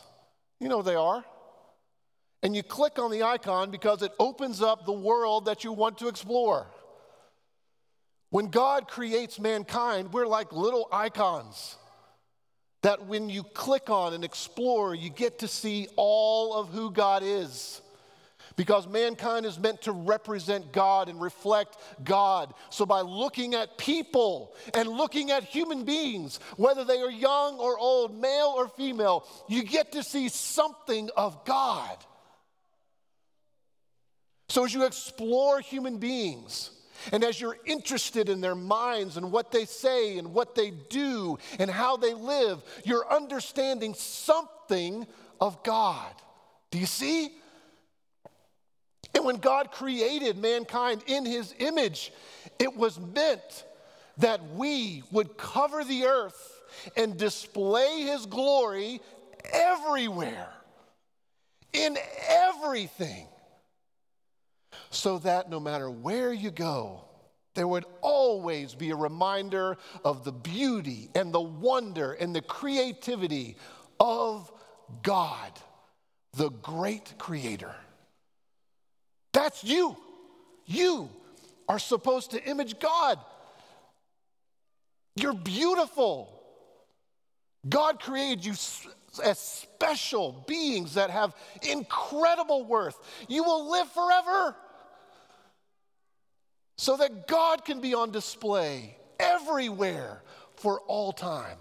You 0.59 0.67
know 0.67 0.77
what 0.77 0.85
they 0.85 0.95
are. 0.95 1.23
And 2.41 2.53
you 2.53 2.63
click 2.63 2.99
on 2.99 3.11
the 3.11 3.23
icon 3.23 3.71
because 3.71 4.01
it 4.01 4.11
opens 4.19 4.61
up 4.61 4.85
the 4.85 4.91
world 4.91 5.45
that 5.45 5.63
you 5.63 5.71
want 5.71 5.99
to 5.99 6.09
explore. 6.09 6.67
When 8.29 8.47
God 8.47 8.89
creates 8.89 9.39
mankind, 9.39 10.11
we're 10.11 10.27
like 10.27 10.51
little 10.51 10.89
icons 10.91 11.77
that 12.81 13.05
when 13.05 13.29
you 13.29 13.41
click 13.41 13.89
on 13.89 14.13
and 14.13 14.25
explore, 14.25 14.93
you 14.93 15.09
get 15.09 15.39
to 15.39 15.47
see 15.47 15.87
all 15.95 16.55
of 16.55 16.67
who 16.67 16.91
God 16.91 17.23
is. 17.23 17.81
Because 18.55 18.87
mankind 18.87 19.45
is 19.45 19.57
meant 19.57 19.81
to 19.83 19.91
represent 19.91 20.71
God 20.71 21.09
and 21.09 21.19
reflect 21.19 21.77
God. 22.03 22.53
So, 22.69 22.85
by 22.85 23.01
looking 23.01 23.55
at 23.55 23.77
people 23.77 24.53
and 24.73 24.87
looking 24.87 25.31
at 25.31 25.43
human 25.43 25.85
beings, 25.85 26.39
whether 26.57 26.83
they 26.83 26.99
are 26.99 27.09
young 27.09 27.57
or 27.57 27.77
old, 27.79 28.19
male 28.19 28.53
or 28.55 28.67
female, 28.67 29.25
you 29.47 29.63
get 29.63 29.93
to 29.93 30.03
see 30.03 30.29
something 30.29 31.09
of 31.17 31.43
God. 31.45 31.97
So, 34.49 34.65
as 34.65 34.73
you 34.73 34.85
explore 34.85 35.59
human 35.59 35.97
beings, 35.97 36.69
and 37.11 37.23
as 37.23 37.41
you're 37.41 37.57
interested 37.65 38.29
in 38.29 38.39
their 38.39 38.55
minds 38.55 39.17
and 39.17 39.31
what 39.31 39.51
they 39.51 39.65
say 39.65 40.17
and 40.17 40.33
what 40.33 40.55
they 40.55 40.71
do 40.71 41.37
and 41.59 41.69
how 41.69 41.97
they 41.97 42.13
live, 42.13 42.63
you're 42.85 43.11
understanding 43.11 43.93
something 43.93 45.05
of 45.41 45.63
God. 45.63 46.13
Do 46.71 46.79
you 46.79 46.85
see? 46.85 47.31
And 49.13 49.25
when 49.25 49.37
God 49.37 49.71
created 49.71 50.37
mankind 50.37 51.03
in 51.07 51.25
his 51.25 51.53
image, 51.59 52.11
it 52.59 52.75
was 52.75 52.99
meant 52.99 53.65
that 54.17 54.41
we 54.55 55.03
would 55.11 55.37
cover 55.37 55.83
the 55.83 56.05
earth 56.05 56.61
and 56.97 57.17
display 57.17 58.01
his 58.01 58.25
glory 58.25 58.99
everywhere, 59.51 60.49
in 61.73 61.97
everything, 62.27 63.27
so 64.89 65.19
that 65.19 65.49
no 65.49 65.59
matter 65.59 65.89
where 65.89 66.33
you 66.33 66.51
go, 66.51 67.03
there 67.55 67.67
would 67.67 67.85
always 68.01 68.73
be 68.73 68.89
a 68.89 68.95
reminder 68.95 69.77
of 70.03 70.23
the 70.23 70.31
beauty 70.31 71.09
and 71.13 71.31
the 71.31 71.41
wonder 71.41 72.13
and 72.13 72.35
the 72.35 72.41
creativity 72.41 73.57
of 73.99 74.51
God, 75.03 75.51
the 76.35 76.49
great 76.49 77.13
creator. 77.19 77.75
That's 79.33 79.63
you. 79.63 79.97
You 80.65 81.09
are 81.67 81.79
supposed 81.79 82.31
to 82.31 82.43
image 82.43 82.79
God. 82.79 83.19
You're 85.15 85.33
beautiful. 85.33 86.29
God 87.67 87.99
created 87.99 88.45
you 88.45 88.53
as 89.23 89.39
special 89.39 90.43
beings 90.47 90.95
that 90.95 91.09
have 91.09 91.35
incredible 91.61 92.65
worth. 92.65 92.97
You 93.27 93.43
will 93.43 93.71
live 93.71 93.89
forever 93.91 94.55
so 96.77 96.97
that 96.97 97.27
God 97.27 97.63
can 97.65 97.79
be 97.79 97.93
on 97.93 98.11
display 98.11 98.97
everywhere 99.19 100.21
for 100.55 100.79
all 100.81 101.11
time. 101.11 101.57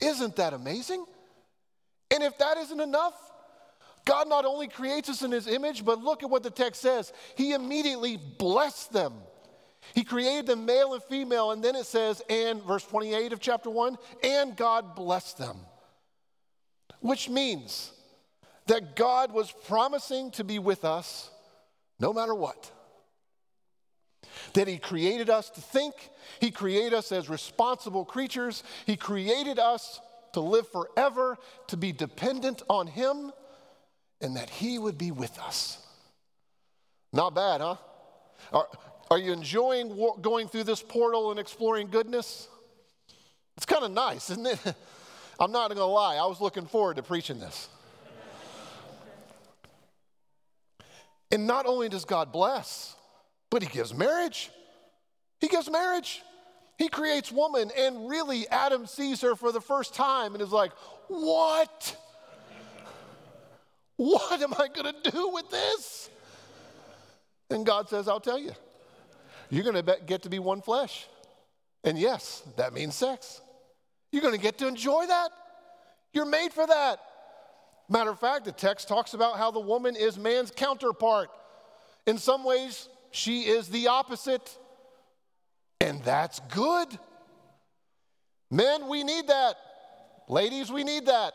Isn't 0.00 0.36
that 0.36 0.52
amazing? 0.52 1.04
And 2.10 2.22
if 2.22 2.38
that 2.38 2.56
isn't 2.58 2.80
enough, 2.80 3.14
God 4.06 4.28
not 4.28 4.44
only 4.44 4.68
creates 4.68 5.08
us 5.10 5.22
in 5.22 5.32
his 5.32 5.48
image, 5.48 5.84
but 5.84 6.02
look 6.02 6.22
at 6.22 6.30
what 6.30 6.44
the 6.44 6.50
text 6.50 6.80
says. 6.80 7.12
He 7.34 7.52
immediately 7.52 8.16
blessed 8.16 8.92
them. 8.92 9.12
He 9.94 10.04
created 10.04 10.46
them 10.46 10.64
male 10.64 10.94
and 10.94 11.02
female, 11.02 11.50
and 11.50 11.62
then 11.62 11.76
it 11.76 11.86
says, 11.86 12.22
and 12.30 12.62
verse 12.62 12.84
28 12.84 13.32
of 13.32 13.40
chapter 13.40 13.68
1, 13.68 13.96
and 14.22 14.56
God 14.56 14.94
blessed 14.94 15.38
them. 15.38 15.58
Which 17.00 17.28
means 17.28 17.92
that 18.66 18.96
God 18.96 19.32
was 19.32 19.52
promising 19.66 20.30
to 20.32 20.44
be 20.44 20.58
with 20.58 20.84
us 20.84 21.30
no 21.98 22.12
matter 22.12 22.34
what. 22.34 22.70
That 24.52 24.68
He 24.68 24.78
created 24.78 25.30
us 25.30 25.50
to 25.50 25.60
think, 25.60 25.94
He 26.40 26.52
created 26.52 26.94
us 26.94 27.10
as 27.10 27.28
responsible 27.28 28.04
creatures, 28.04 28.62
He 28.86 28.96
created 28.96 29.58
us 29.58 30.00
to 30.32 30.40
live 30.40 30.68
forever, 30.68 31.38
to 31.68 31.76
be 31.76 31.90
dependent 31.90 32.62
on 32.68 32.86
Him 32.86 33.32
and 34.20 34.36
that 34.36 34.50
He 34.50 34.78
would 34.78 34.98
be 34.98 35.10
with 35.10 35.38
us. 35.38 35.78
Not 37.12 37.34
bad, 37.34 37.60
huh? 37.60 37.76
Are, 38.52 38.66
are 39.10 39.18
you 39.18 39.32
enjoying 39.32 39.96
going 40.20 40.48
through 40.48 40.64
this 40.64 40.82
portal 40.82 41.30
and 41.30 41.40
exploring 41.40 41.88
goodness? 41.88 42.48
It's 43.56 43.66
kind 43.66 43.84
of 43.84 43.90
nice, 43.90 44.30
isn't 44.30 44.46
it? 44.46 44.58
I'm 45.40 45.52
not 45.52 45.68
going 45.68 45.78
to 45.78 45.84
lie, 45.84 46.16
I 46.16 46.26
was 46.26 46.40
looking 46.40 46.66
forward 46.66 46.96
to 46.96 47.02
preaching 47.02 47.38
this. 47.38 47.68
And 51.30 51.46
not 51.46 51.66
only 51.66 51.88
does 51.88 52.04
God 52.04 52.32
bless, 52.32 52.94
but 53.50 53.62
He 53.62 53.68
gives 53.68 53.92
marriage. 53.92 54.50
He 55.40 55.48
gives 55.48 55.70
marriage. 55.70 56.22
He 56.78 56.88
creates 56.88 57.32
woman, 57.32 57.70
and 57.76 58.08
really, 58.08 58.46
Adam 58.48 58.86
sees 58.86 59.22
her 59.22 59.34
for 59.34 59.50
the 59.50 59.60
first 59.60 59.94
time 59.94 60.34
and 60.34 60.42
is 60.42 60.52
like, 60.52 60.72
What? 61.08 61.96
What 63.96 64.40
am 64.42 64.52
I 64.54 64.68
going 64.68 64.92
to 64.92 65.10
do 65.10 65.28
with 65.28 65.50
this? 65.50 66.10
And 67.50 67.64
God 67.64 67.88
says, 67.88 68.08
I'll 68.08 68.20
tell 68.20 68.38
you. 68.38 68.52
You're 69.50 69.64
going 69.64 69.82
to 69.82 69.98
get 70.06 70.22
to 70.22 70.28
be 70.28 70.38
one 70.38 70.60
flesh. 70.60 71.06
And 71.84 71.98
yes, 71.98 72.42
that 72.56 72.72
means 72.72 72.94
sex. 72.94 73.40
You're 74.10 74.22
going 74.22 74.34
to 74.34 74.40
get 74.40 74.58
to 74.58 74.66
enjoy 74.66 75.06
that. 75.06 75.30
You're 76.12 76.26
made 76.26 76.52
for 76.52 76.66
that. 76.66 76.98
Matter 77.88 78.10
of 78.10 78.18
fact, 78.18 78.44
the 78.44 78.52
text 78.52 78.88
talks 78.88 79.14
about 79.14 79.38
how 79.38 79.50
the 79.50 79.60
woman 79.60 79.94
is 79.94 80.18
man's 80.18 80.50
counterpart. 80.50 81.30
In 82.06 82.18
some 82.18 82.42
ways, 82.42 82.88
she 83.12 83.42
is 83.42 83.68
the 83.68 83.88
opposite. 83.88 84.58
And 85.80 86.02
that's 86.02 86.40
good. 86.52 86.88
Men, 88.50 88.88
we 88.88 89.04
need 89.04 89.28
that. 89.28 89.56
Ladies, 90.28 90.72
we 90.72 90.82
need 90.82 91.06
that. 91.06 91.34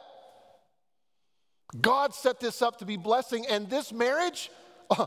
God 1.79 2.13
set 2.13 2.39
this 2.39 2.62
up 2.62 2.79
to 2.79 2.86
be 2.86 2.97
blessing, 2.97 3.45
and 3.47 3.69
this 3.69 3.93
marriage, 3.93 4.51
uh, 4.89 5.05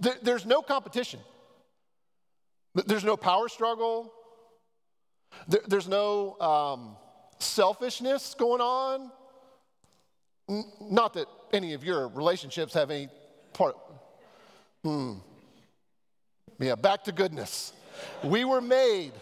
there, 0.00 0.16
there's 0.22 0.46
no 0.46 0.62
competition. 0.62 1.20
There's 2.74 3.04
no 3.04 3.16
power 3.16 3.48
struggle. 3.48 4.12
There, 5.48 5.62
there's 5.66 5.88
no 5.88 6.38
um, 6.40 6.96
selfishness 7.38 8.34
going 8.34 8.60
on. 8.60 9.10
N- 10.48 10.64
not 10.80 11.14
that 11.14 11.26
any 11.52 11.74
of 11.74 11.84
your 11.84 12.08
relationships 12.08 12.74
have 12.74 12.90
any 12.90 13.08
part. 13.52 13.76
Hmm. 14.84 15.14
Yeah, 16.58 16.74
back 16.74 17.04
to 17.04 17.12
goodness. 17.12 17.72
We 18.22 18.44
were 18.44 18.60
made 18.60 19.12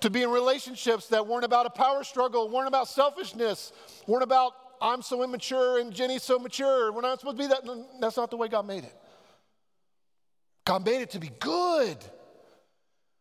to 0.00 0.10
be 0.10 0.22
in 0.22 0.30
relationships 0.30 1.06
that 1.08 1.26
weren't 1.26 1.44
about 1.44 1.64
a 1.64 1.70
power 1.70 2.02
struggle, 2.02 2.48
weren't 2.48 2.68
about 2.68 2.88
selfishness, 2.88 3.72
weren't 4.06 4.24
about 4.24 4.52
I'm 4.82 5.00
so 5.00 5.22
immature 5.22 5.78
and 5.78 5.92
Jenny's 5.92 6.24
so 6.24 6.40
mature. 6.40 6.92
We're 6.92 7.02
not 7.02 7.20
supposed 7.20 7.38
to 7.38 7.42
be 7.44 7.48
that. 7.48 7.62
That's 8.00 8.16
not 8.16 8.30
the 8.30 8.36
way 8.36 8.48
God 8.48 8.66
made 8.66 8.82
it. 8.82 8.94
God 10.66 10.84
made 10.84 11.00
it 11.00 11.10
to 11.10 11.20
be 11.20 11.30
good 11.38 11.96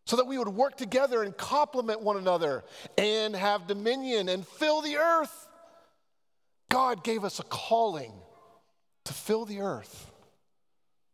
so 0.08 0.16
that 0.16 0.26
we 0.26 0.38
would 0.38 0.50
work 0.50 0.76
together 0.76 1.22
and 1.22 1.38
complement 1.38 2.02
one 2.02 2.18
another 2.18 2.64
and 2.98 3.36
have 3.36 3.68
dominion 3.68 4.28
and 4.28 4.46
fill 4.46 4.82
the 4.82 4.98
earth. 4.98 5.48
God 6.70 7.04
gave 7.04 7.24
us 7.24 7.40
a 7.40 7.44
calling 7.44 8.14
to 9.06 9.14
fill 9.14 9.46
the 9.46 9.62
earth, 9.62 10.12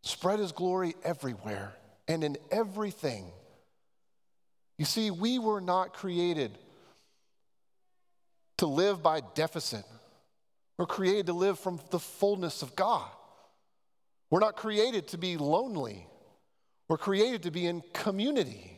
spread 0.03 0.39
his 0.39 0.51
glory 0.51 0.95
everywhere 1.03 1.73
and 2.07 2.23
in 2.23 2.37
everything. 2.51 3.25
You 4.77 4.85
see, 4.85 5.11
we 5.11 5.39
were 5.39 5.61
not 5.61 5.93
created 5.93 6.57
to 8.57 8.67
live 8.67 9.03
by 9.03 9.21
deficit. 9.35 9.83
We're 10.77 10.85
created 10.85 11.25
to 11.27 11.33
live 11.33 11.59
from 11.59 11.79
the 11.89 11.99
fullness 11.99 12.61
of 12.61 12.75
God. 12.75 13.09
We're 14.29 14.39
not 14.39 14.55
created 14.55 15.07
to 15.09 15.17
be 15.17 15.37
lonely. 15.37 16.05
We're 16.87 16.97
created 16.97 17.43
to 17.43 17.51
be 17.51 17.65
in 17.65 17.81
community. 17.93 18.73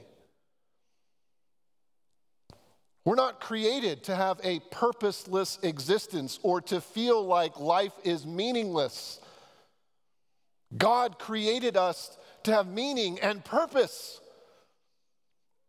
We're 3.06 3.16
not 3.16 3.40
created 3.40 4.04
to 4.06 4.16
have 4.16 4.40
a 4.44 4.60
purposeless 4.72 5.58
existence 5.64 6.40
or 6.44 6.62
to 6.62 6.80
feel 6.80 7.26
like 7.26 7.60
life 7.60 7.94
is 8.04 8.26
meaningless. 8.26 9.20
God 10.78 11.18
created 11.18 11.76
us 11.76 12.18
to 12.44 12.54
have 12.54 12.68
meaning 12.68 13.20
and 13.20 13.44
purpose 13.44 14.20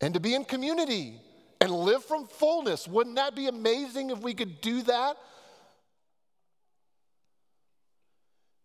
and 0.00 0.14
to 0.14 0.20
be 0.20 0.34
in 0.34 0.44
community 0.44 1.20
and 1.60 1.70
live 1.70 2.04
from 2.04 2.26
fullness. 2.26 2.86
Wouldn't 2.86 3.16
that 3.16 3.34
be 3.34 3.46
amazing 3.46 4.10
if 4.10 4.18
we 4.18 4.34
could 4.34 4.60
do 4.60 4.82
that? 4.82 5.16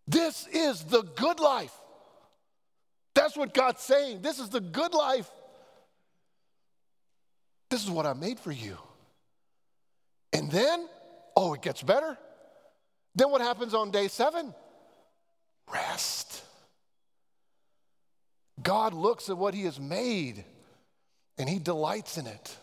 This 0.08 0.48
is 0.48 0.84
the 0.84 1.02
good 1.02 1.40
life. 1.40 1.74
That's 3.14 3.36
what 3.36 3.54
God's 3.54 3.82
saying. 3.82 4.22
This 4.22 4.40
is 4.40 4.50
the 4.50 4.60
good 4.60 4.94
life. 4.94 5.30
This 7.70 7.84
is 7.84 7.90
what 7.90 8.06
I 8.06 8.14
made 8.14 8.40
for 8.40 8.52
you. 8.52 8.78
And 10.32 10.52
then, 10.52 10.88
oh, 11.36 11.54
it 11.54 11.62
gets 11.62 11.82
better. 11.82 12.18
Then 13.16 13.32
what 13.32 13.42
happens 13.42 13.74
on 13.74 13.92
day 13.92 14.10
seven? 14.10 14.54
Rest. 15.74 16.44
God 18.62 18.94
looks 18.94 19.30
at 19.30 19.38
what 19.38 19.54
He 19.54 19.64
has 19.64 19.80
made 19.80 20.44
and 21.38 21.50
He 21.50 21.60
delights 21.60 22.18
in 22.18 22.28
it. 22.28 22.56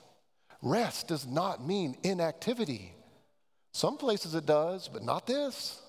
Rest 0.63 1.09
does 1.09 1.27
not 1.27 1.67
mean 1.67 1.97
inactivity. 2.03 2.95
Some 3.73 3.97
places 3.97 4.35
it 4.35 4.47
does, 4.47 4.89
but 4.89 5.03
not 5.03 5.27
this. 5.27 5.81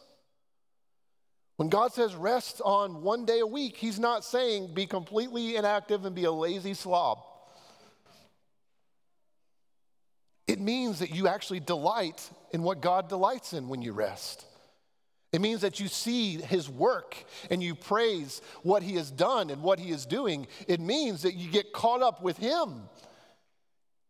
When 1.58 1.70
God 1.70 1.94
says 1.94 2.16
rest 2.16 2.62
on 2.66 3.04
one 3.04 3.26
day 3.26 3.40
a 3.40 3.48
week, 3.48 3.78
He's 3.78 4.00
not 4.00 4.26
saying 4.26 4.74
be 4.74 4.86
completely 4.86 5.56
inactive 5.56 6.06
and 6.06 6.16
be 6.16 6.24
a 6.24 6.32
lazy 6.32 6.74
slob. 6.74 7.20
It 10.48 10.60
means 10.60 11.00
that 11.00 11.16
you 11.16 11.28
actually 11.28 11.62
delight 11.62 12.30
in 12.52 12.64
what 12.64 12.82
God 12.82 13.08
delights 13.08 13.54
in 13.54 13.70
when 13.70 13.82
you 13.82 13.94
rest. 13.94 14.46
It 15.32 15.42
means 15.42 15.62
that 15.62 15.80
you 15.80 15.88
see 15.88 16.38
his 16.38 16.70
work 16.70 17.16
and 17.50 17.64
you 17.64 17.74
praise 17.74 18.42
what 18.62 18.84
he 18.84 18.96
has 18.98 19.10
done 19.10 19.50
and 19.50 19.64
what 19.64 19.80
he 19.80 19.90
is 19.90 20.06
doing. 20.06 20.46
It 20.68 20.80
means 20.80 21.24
that 21.24 21.34
you 21.34 21.50
get 21.50 21.74
caught 21.74 22.04
up 22.04 22.22
with 22.22 22.38
him. 22.38 22.84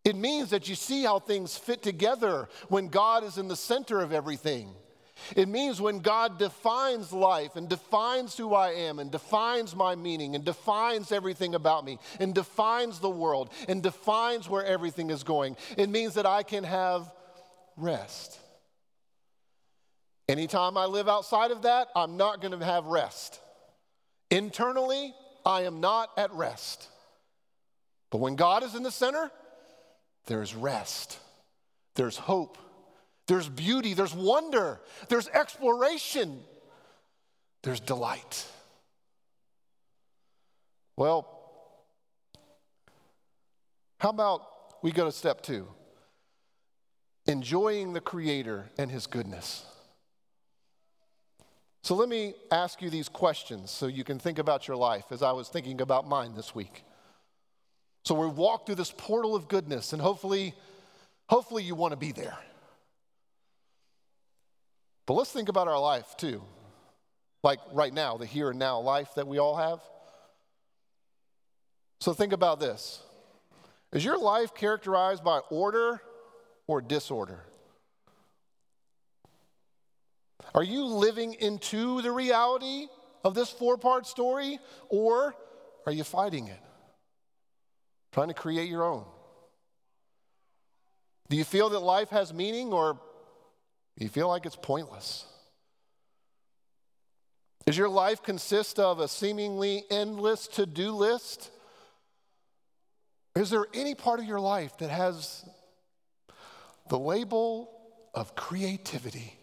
It 0.04 0.18
means 0.18 0.50
that 0.50 0.68
you 0.68 0.76
see 0.76 1.04
how 1.04 1.20
things 1.20 1.56
fit 1.58 1.82
together 1.82 2.50
when 2.68 2.90
God 2.90 3.24
is 3.24 3.38
in 3.38 3.48
the 3.48 3.56
center 3.56 4.02
of 4.02 4.12
everything. 4.12 4.76
It 5.36 5.48
means 5.48 5.82
when 5.82 6.00
God 6.00 6.38
defines 6.38 7.12
life 7.12 7.56
and 7.56 7.70
defines 7.70 8.38
who 8.38 8.54
I 8.54 8.72
am 8.72 9.00
and 9.00 9.12
defines 9.12 9.76
my 9.76 9.96
meaning 9.96 10.36
and 10.36 10.44
defines 10.44 11.12
everything 11.12 11.56
about 11.56 11.86
me 11.86 12.00
and 12.20 12.34
defines 12.34 13.00
the 13.00 13.10
world 13.10 13.50
and 13.68 13.82
defines 13.82 14.50
where 14.50 14.66
everything 14.66 15.10
is 15.10 15.24
going, 15.24 15.56
it 15.78 15.90
means 15.90 16.16
that 16.16 16.26
I 16.26 16.44
can 16.44 16.64
have 16.64 17.12
rest. 17.78 18.40
Anytime 20.30 20.78
I 20.78 20.86
live 20.86 21.10
outside 21.10 21.52
of 21.52 21.64
that, 21.64 21.90
I'm 21.96 22.18
not 22.18 22.42
going 22.42 22.58
to 22.58 22.66
have 22.66 22.86
rest. 22.86 23.40
Internally, 24.32 25.14
I 25.46 25.64
am 25.64 25.82
not 25.82 26.10
at 26.18 26.32
rest. 26.34 26.88
But 28.10 28.20
when 28.20 28.36
God 28.36 28.64
is 28.64 28.76
in 28.76 28.84
the 28.84 28.92
center, 28.92 29.32
there's 30.28 30.56
rest, 30.56 31.20
there's 31.96 32.16
hope, 32.16 32.58
there's 33.34 33.50
beauty, 33.50 33.96
there's 33.96 34.14
wonder, 34.14 34.80
there's 35.10 35.28
exploration, 35.30 36.40
there's 37.64 37.80
delight. 37.80 38.46
Well, 40.96 41.28
how 44.00 44.12
about 44.12 44.44
we 44.84 44.92
go 44.92 45.06
to 45.06 45.12
step 45.12 45.42
two? 45.42 45.68
Enjoying 47.26 47.94
the 47.94 48.02
Creator 48.02 48.70
and 48.78 48.92
His 48.92 49.08
goodness. 49.08 49.66
So 51.82 51.96
let 51.96 52.08
me 52.08 52.36
ask 52.52 52.84
you 52.84 52.92
these 52.92 53.10
questions 53.10 53.72
so 53.72 53.88
you 53.88 54.04
can 54.04 54.20
think 54.20 54.38
about 54.38 54.68
your 54.68 54.78
life 54.78 55.06
as 55.10 55.24
I 55.24 55.32
was 55.32 55.50
thinking 55.50 55.82
about 55.82 56.08
mine 56.08 56.36
this 56.36 56.54
week. 56.54 56.84
So 58.06 58.14
we've 58.14 58.38
walked 58.38 58.68
through 58.68 58.76
this 58.76 58.94
portal 58.96 59.36
of 59.36 59.48
goodness, 59.48 59.92
and 59.92 60.00
hopefully, 60.00 60.54
hopefully 61.30 61.64
you 61.64 61.74
want 61.74 61.94
to 61.94 61.98
be 61.98 62.12
there. 62.12 62.38
But 65.06 65.16
let's 65.16 65.32
think 65.32 65.50
about 65.50 65.68
our 65.68 65.80
life 65.80 66.16
too. 66.18 66.44
Like 67.44 67.60
right 67.74 67.94
now, 67.94 68.18
the 68.18 68.26
here 68.26 68.50
and 68.50 68.60
now 68.60 68.80
life 68.80 69.16
that 69.16 69.28
we 69.28 69.38
all 69.38 69.58
have. 69.58 69.80
So 72.00 72.14
think 72.14 72.34
about 72.34 72.60
this 72.60 73.02
Is 73.92 74.04
your 74.04 74.18
life 74.18 74.54
characterized 74.54 75.24
by 75.24 75.40
order 75.50 76.02
or 76.68 76.82
disorder? 76.82 77.44
Are 80.56 80.64
you 80.64 80.86
living 80.86 81.34
into 81.34 82.02
the 82.02 82.12
reality 82.12 82.88
of 83.24 83.34
this 83.34 83.50
four 83.50 83.78
part 83.78 84.06
story 84.06 84.60
or 84.90 85.36
are 85.86 85.92
you 85.92 86.04
fighting 86.04 86.48
it? 86.48 86.60
Trying 88.12 88.28
to 88.28 88.34
create 88.34 88.70
your 88.70 88.84
own? 88.84 89.06
Do 91.30 91.38
you 91.38 91.44
feel 91.44 91.70
that 91.70 91.80
life 91.80 92.10
has 92.10 92.34
meaning 92.34 92.72
or 92.72 93.00
you 93.98 94.10
feel 94.10 94.28
like 94.28 94.46
it's 94.46 94.56
pointless? 94.56 95.26
Does 97.66 97.78
your 97.78 97.90
life 97.90 98.22
consist 98.22 98.80
of 98.80 99.00
a 99.00 99.08
seemingly 99.08 99.84
endless 99.90 100.48
to 100.48 100.66
do 100.66 100.92
list? 100.92 101.50
Is 103.36 103.50
there 103.50 103.66
any 103.74 103.96
part 103.96 104.20
of 104.20 104.26
your 104.26 104.40
life 104.40 104.78
that 104.78 104.90
has 104.90 105.46
the 106.90 107.00
label 107.00 107.70
of 108.14 108.36
creativity? 108.36 109.34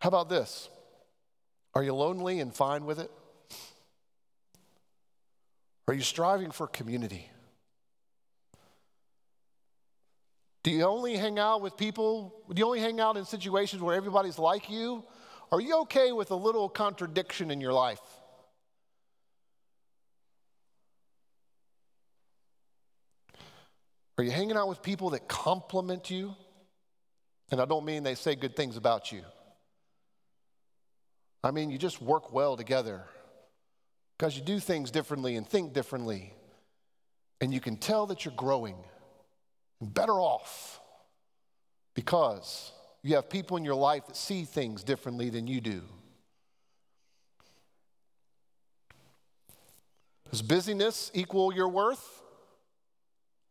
How 0.00 0.08
about 0.08 0.28
this? 0.28 0.68
Are 1.74 1.82
you 1.82 1.94
lonely 1.94 2.40
and 2.40 2.54
fine 2.54 2.84
with 2.84 2.98
it? 2.98 3.10
Are 5.86 5.94
you 5.94 6.02
striving 6.02 6.50
for 6.50 6.66
community? 6.66 7.28
Do 10.62 10.70
you 10.70 10.84
only 10.84 11.16
hang 11.16 11.38
out 11.38 11.60
with 11.60 11.76
people? 11.76 12.34
Do 12.52 12.58
you 12.60 12.66
only 12.66 12.80
hang 12.80 13.00
out 13.00 13.16
in 13.16 13.24
situations 13.24 13.82
where 13.82 13.96
everybody's 13.96 14.38
like 14.38 14.70
you? 14.70 15.04
Are 15.50 15.60
you 15.60 15.80
okay 15.82 16.12
with 16.12 16.30
a 16.30 16.36
little 16.36 16.68
contradiction 16.68 17.50
in 17.50 17.60
your 17.60 17.72
life? 17.72 18.00
Are 24.18 24.24
you 24.24 24.30
hanging 24.30 24.56
out 24.56 24.68
with 24.68 24.82
people 24.82 25.10
that 25.10 25.26
complement 25.26 26.10
you? 26.10 26.34
And 27.50 27.60
I 27.60 27.64
don't 27.64 27.84
mean 27.84 28.02
they 28.02 28.14
say 28.14 28.36
good 28.36 28.54
things 28.54 28.76
about 28.76 29.10
you. 29.10 29.22
I 31.42 31.50
mean, 31.50 31.70
you 31.70 31.78
just 31.78 32.00
work 32.00 32.32
well 32.32 32.56
together 32.56 33.02
because 34.16 34.36
you 34.36 34.42
do 34.42 34.60
things 34.60 34.92
differently 34.92 35.34
and 35.34 35.46
think 35.46 35.72
differently. 35.72 36.34
And 37.40 37.52
you 37.52 37.58
can 37.58 37.76
tell 37.76 38.06
that 38.06 38.24
you're 38.24 38.34
growing 38.36 38.76
better 39.86 40.20
off 40.20 40.80
because 41.94 42.72
you 43.02 43.16
have 43.16 43.28
people 43.28 43.56
in 43.56 43.64
your 43.64 43.74
life 43.74 44.06
that 44.06 44.16
see 44.16 44.44
things 44.44 44.84
differently 44.84 45.28
than 45.30 45.46
you 45.46 45.60
do. 45.60 45.82
Does 50.30 50.42
busyness 50.42 51.10
equal 51.12 51.52
your 51.52 51.68
worth? 51.68 52.22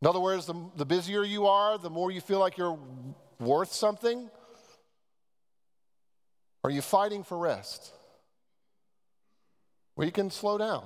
In 0.02 0.08
other 0.08 0.20
words, 0.20 0.48
the, 0.48 0.56
the 0.78 0.86
busier 0.86 1.24
you 1.24 1.46
are, 1.46 1.78
the 1.78 1.91
more 1.91 2.10
you 2.10 2.22
feel 2.22 2.39
like 2.39 2.58
you're 2.58 2.80
worth 3.39 3.72
something? 3.72 4.30
Are 6.63 6.72
you 6.72 6.82
fighting 6.82 7.24
for 7.24 7.38
rest? 7.38 7.94
Where 9.94 10.06
you 10.06 10.12
can 10.12 10.32
slow 10.32 10.58
down. 10.58 10.84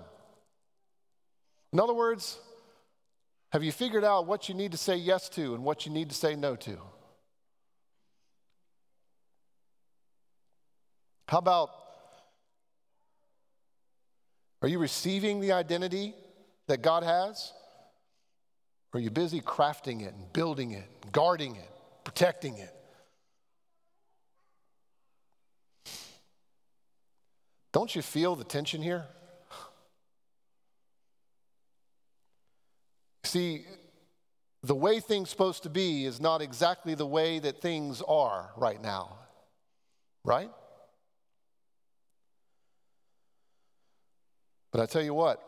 In 1.72 1.80
other 1.80 1.94
words, 1.94 2.40
have 3.56 3.64
you 3.64 3.72
figured 3.72 4.04
out 4.04 4.28
what 4.28 4.50
you 4.50 4.54
need 4.54 4.74
to 4.74 4.78
say 4.78 4.98
yes 4.98 5.30
to 5.30 5.56
and 5.56 5.64
what 5.64 5.86
you 5.86 5.92
need 5.94 6.10
to 6.10 6.16
say 6.16 6.36
no 6.36 6.58
to? 6.58 6.78
How 11.30 11.38
about 11.38 11.70
are 14.62 14.68
you 14.68 14.78
receiving 14.78 15.40
the 15.40 15.54
identity 15.54 16.14
that 16.68 16.82
God 16.82 17.04
has? 17.04 17.54
Or 18.94 18.98
are 18.98 19.02
you 19.02 19.10
busy 19.10 19.40
crafting 19.40 20.02
it 20.02 20.14
and 20.14 20.34
building 20.34 20.72
it, 20.72 20.90
and 21.04 21.14
guarding 21.14 21.56
it, 21.56 21.72
protecting 22.04 22.58
it? 22.58 22.76
Don't 27.72 27.96
you 27.96 28.02
feel 28.02 28.36
the 28.36 28.44
tension 28.44 28.82
here? 28.82 29.06
See, 33.26 33.66
the 34.64 34.76
way 34.76 35.00
things 35.00 35.30
supposed 35.30 35.64
to 35.64 35.70
be 35.70 36.06
is 36.06 36.22
not 36.22 36.42
exactly 36.42 36.96
the 36.96 37.06
way 37.06 37.40
that 37.40 37.62
things 37.62 38.02
are 38.08 38.52
right 38.56 38.82
now. 38.82 39.18
Right? 40.24 40.52
But 44.72 44.82
I 44.82 44.86
tell 44.86 45.04
you 45.04 45.14
what, 45.14 45.42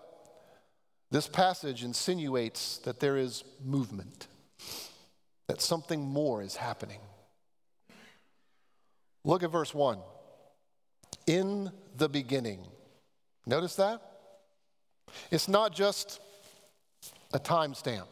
this 1.12 1.28
passage 1.28 1.84
insinuates 1.84 2.78
that 2.80 3.00
there 3.00 3.18
is 3.18 3.44
movement, 3.64 4.28
that 5.48 5.62
something 5.62 6.02
more 6.02 6.42
is 6.42 6.56
happening. 6.56 7.00
Look 9.24 9.44
at 9.44 9.52
verse 9.52 9.74
1. 9.74 10.00
In 11.26 11.72
the 11.96 12.08
beginning. 12.08 12.66
Notice 13.46 13.76
that? 13.76 14.02
It's 15.32 15.48
not 15.48 15.74
just 15.74 16.20
a 17.34 17.40
timestamp. 17.40 18.08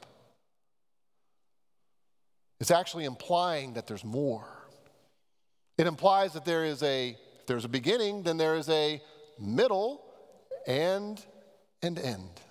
It's 2.60 2.72
actually 2.72 3.06
implying 3.06 3.74
that 3.74 3.88
there's 3.88 4.04
more. 4.04 4.48
It 5.78 5.88
implies 5.88 6.34
that 6.34 6.46
there 6.46 6.64
is 6.64 6.82
a 6.84 7.18
there's 7.48 7.66
a 7.66 7.70
beginning, 7.70 8.24
then 8.24 8.38
there 8.38 8.56
is 8.56 8.70
a 8.70 9.02
middle 9.40 10.04
and 10.66 11.24
and 11.82 12.00
end. 12.00 12.42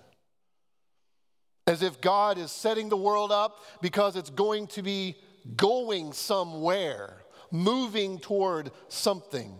As 1.67 1.81
if 1.81 1.99
God 1.99 2.37
is 2.37 2.51
setting 2.51 2.89
the 2.89 2.97
world 2.97 3.31
up 3.31 3.59
because 3.81 4.15
it's 4.15 4.29
going 4.29 4.67
to 4.67 4.83
be 4.83 5.15
going 5.55 6.13
somewhere, 6.13 7.17
moving 7.51 8.19
toward 8.19 8.71
something. 8.87 9.57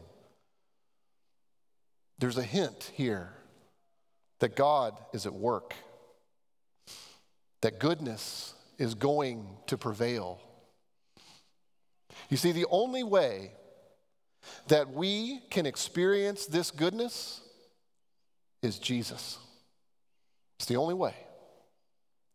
There's 2.19 2.37
a 2.37 2.43
hint 2.43 2.91
here 2.93 3.33
that 4.39 4.55
God 4.55 4.97
is 5.13 5.25
at 5.25 5.33
work 5.33 5.73
that 7.61 7.79
goodness 7.79 8.53
is 8.77 8.95
going 8.95 9.47
to 9.67 9.77
prevail. 9.77 10.39
You 12.29 12.37
see, 12.37 12.51
the 12.51 12.65
only 12.69 13.03
way 13.03 13.51
that 14.67 14.91
we 14.91 15.41
can 15.49 15.65
experience 15.65 16.45
this 16.45 16.71
goodness 16.71 17.41
is 18.61 18.79
Jesus. 18.79 19.37
It's 20.57 20.67
the 20.67 20.77
only 20.77 20.93
way 20.93 21.13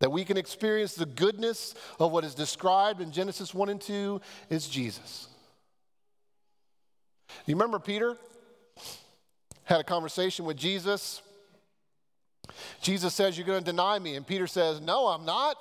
that 0.00 0.10
we 0.10 0.24
can 0.24 0.36
experience 0.36 0.94
the 0.94 1.06
goodness 1.06 1.74
of 1.98 2.10
what 2.10 2.24
is 2.24 2.34
described 2.34 3.00
in 3.00 3.12
Genesis 3.12 3.54
1 3.54 3.68
and 3.68 3.80
2 3.80 4.20
is 4.48 4.66
Jesus. 4.66 5.28
You 7.46 7.54
remember 7.54 7.78
Peter 7.78 8.16
had 9.64 9.80
a 9.80 9.84
conversation 9.84 10.46
with 10.46 10.56
Jesus 10.56 11.22
Jesus 12.80 13.14
says, 13.14 13.36
You're 13.36 13.46
going 13.46 13.62
to 13.62 13.64
deny 13.64 13.98
me. 13.98 14.16
And 14.16 14.26
Peter 14.26 14.46
says, 14.46 14.80
No, 14.80 15.06
I'm 15.06 15.24
not. 15.24 15.56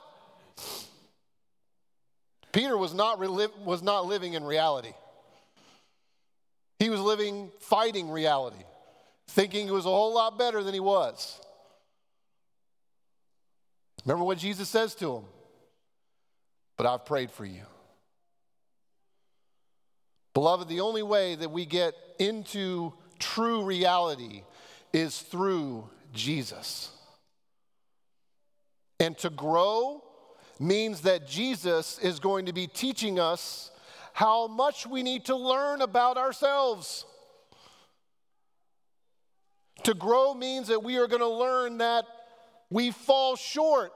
Peter 2.52 2.78
was 2.78 2.94
not, 2.94 3.20
was 3.20 3.84
not 3.84 4.06
living 4.06 4.34
in 4.34 4.44
reality. 4.44 4.94
He 6.80 6.90
was 6.90 7.00
living 7.00 7.52
fighting 7.60 8.10
reality, 8.10 8.64
thinking 9.28 9.68
he 9.68 9.72
was 9.72 9.86
a 9.86 9.90
whole 9.90 10.14
lot 10.14 10.38
better 10.38 10.64
than 10.64 10.74
he 10.74 10.80
was. 10.80 11.40
Remember 14.06 14.24
what 14.24 14.38
Jesus 14.38 14.70
says 14.70 14.96
to 14.96 15.18
him? 15.18 15.24
But 16.78 16.86
I've 16.86 17.06
prayed 17.06 17.30
for 17.30 17.46
you. 17.46 17.64
Beloved, 20.34 20.70
the 20.70 20.80
only 20.80 21.04
way 21.04 21.36
that 21.36 21.52
we 21.52 21.66
get 21.66 21.94
into 22.18 22.94
true 23.20 23.64
reality 23.64 24.44
is 24.94 25.20
through 25.20 25.90
Jesus. 26.14 26.90
And 29.00 29.18
to 29.20 29.30
grow 29.30 30.04
means 30.60 31.02
that 31.02 31.28
Jesus 31.28 32.00
is 32.00 32.20
going 32.20 32.46
to 32.48 32.54
be 32.54 32.68
teaching 32.68 33.20
us 33.20 33.72
how 34.14 34.48
much 34.48 34.86
we 34.86 35.04
need 35.04 35.26
to 35.26 35.36
learn 35.36 35.82
about 35.82 36.18
ourselves. 36.18 37.06
To 39.84 39.94
grow 39.94 40.34
means 40.34 40.68
that 40.68 40.84
we 40.84 40.98
are 40.98 41.08
going 41.08 41.22
to 41.22 41.28
learn 41.28 41.78
that 41.78 42.06
we 42.70 42.92
fall 42.92 43.36
short, 43.36 43.92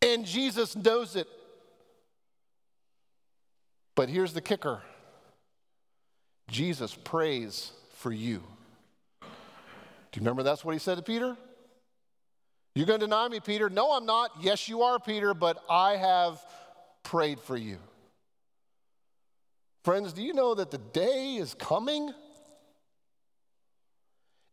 and 0.00 0.24
Jesus 0.24 0.76
knows 0.76 1.16
it. 1.16 1.26
But 3.96 4.08
here's 4.08 4.32
the 4.32 4.40
kicker 4.40 4.82
Jesus 6.48 6.94
prays 6.94 7.72
for 7.94 8.12
you. 8.12 8.42
You 10.16 10.20
remember 10.20 10.42
that's 10.42 10.64
what 10.64 10.72
he 10.72 10.78
said 10.78 10.96
to 10.96 11.02
Peter? 11.02 11.36
You're 12.74 12.86
going 12.86 13.00
to 13.00 13.06
deny 13.06 13.28
me, 13.28 13.38
Peter? 13.38 13.68
No, 13.68 13.92
I'm 13.92 14.06
not. 14.06 14.30
Yes, 14.40 14.66
you 14.66 14.80
are, 14.82 14.98
Peter, 14.98 15.34
but 15.34 15.62
I 15.68 15.96
have 15.96 16.40
prayed 17.02 17.38
for 17.38 17.54
you. 17.54 17.76
Friends, 19.84 20.14
do 20.14 20.22
you 20.22 20.32
know 20.32 20.54
that 20.54 20.70
the 20.70 20.78
day 20.78 21.36
is 21.36 21.52
coming 21.52 22.14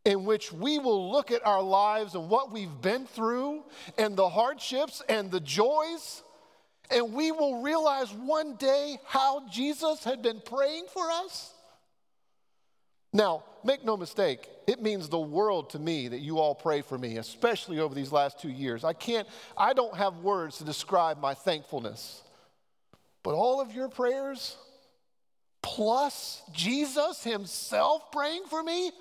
in 0.04 0.26
which 0.26 0.52
we 0.52 0.80
will 0.80 1.10
look 1.10 1.32
at 1.32 1.46
our 1.48 1.64
lives 1.64 2.14
and 2.14 2.30
what 2.30 2.52
we've 2.52 2.82
been 2.82 3.06
through 3.06 3.64
and 3.98 4.18
the 4.18 4.28
hardships 4.28 5.02
and 5.08 5.32
the 5.32 5.40
joys, 5.40 6.24
and 6.92 7.14
we 7.14 7.32
will 7.32 7.62
realize 7.62 8.12
one 8.14 8.58
day 8.58 8.98
how 9.06 9.48
Jesus 9.48 10.04
had 10.04 10.22
been 10.22 10.42
praying 10.42 10.88
for 10.94 11.10
us? 11.10 11.53
Now, 13.14 13.44
make 13.64 13.86
no 13.86 13.96
mistake, 13.96 14.50
it 14.66 14.82
means 14.82 15.08
the 15.08 15.20
world 15.20 15.70
to 15.72 15.80
me 15.80 16.08
that 16.08 16.20
you 16.20 16.40
all 16.40 16.56
pray 16.56 16.82
for 16.82 16.98
me, 16.98 17.18
especially 17.18 17.80
over 17.80 17.94
these 17.94 18.12
last 18.12 18.40
two 18.40 18.50
years. 18.50 18.84
I 18.84 18.94
can't, 18.94 19.28
I 19.56 19.74
don't 19.74 19.96
have 19.96 20.18
words 20.18 20.58
to 20.58 20.64
describe 20.64 21.20
my 21.20 21.36
thankfulness. 21.36 22.24
But 23.22 23.36
all 23.36 23.62
of 23.62 23.72
your 23.72 23.88
prayers, 23.88 24.58
plus 25.62 26.42
Jesus 26.52 27.24
Himself 27.24 28.12
praying 28.12 28.46
for 28.50 28.64
me, 28.64 28.92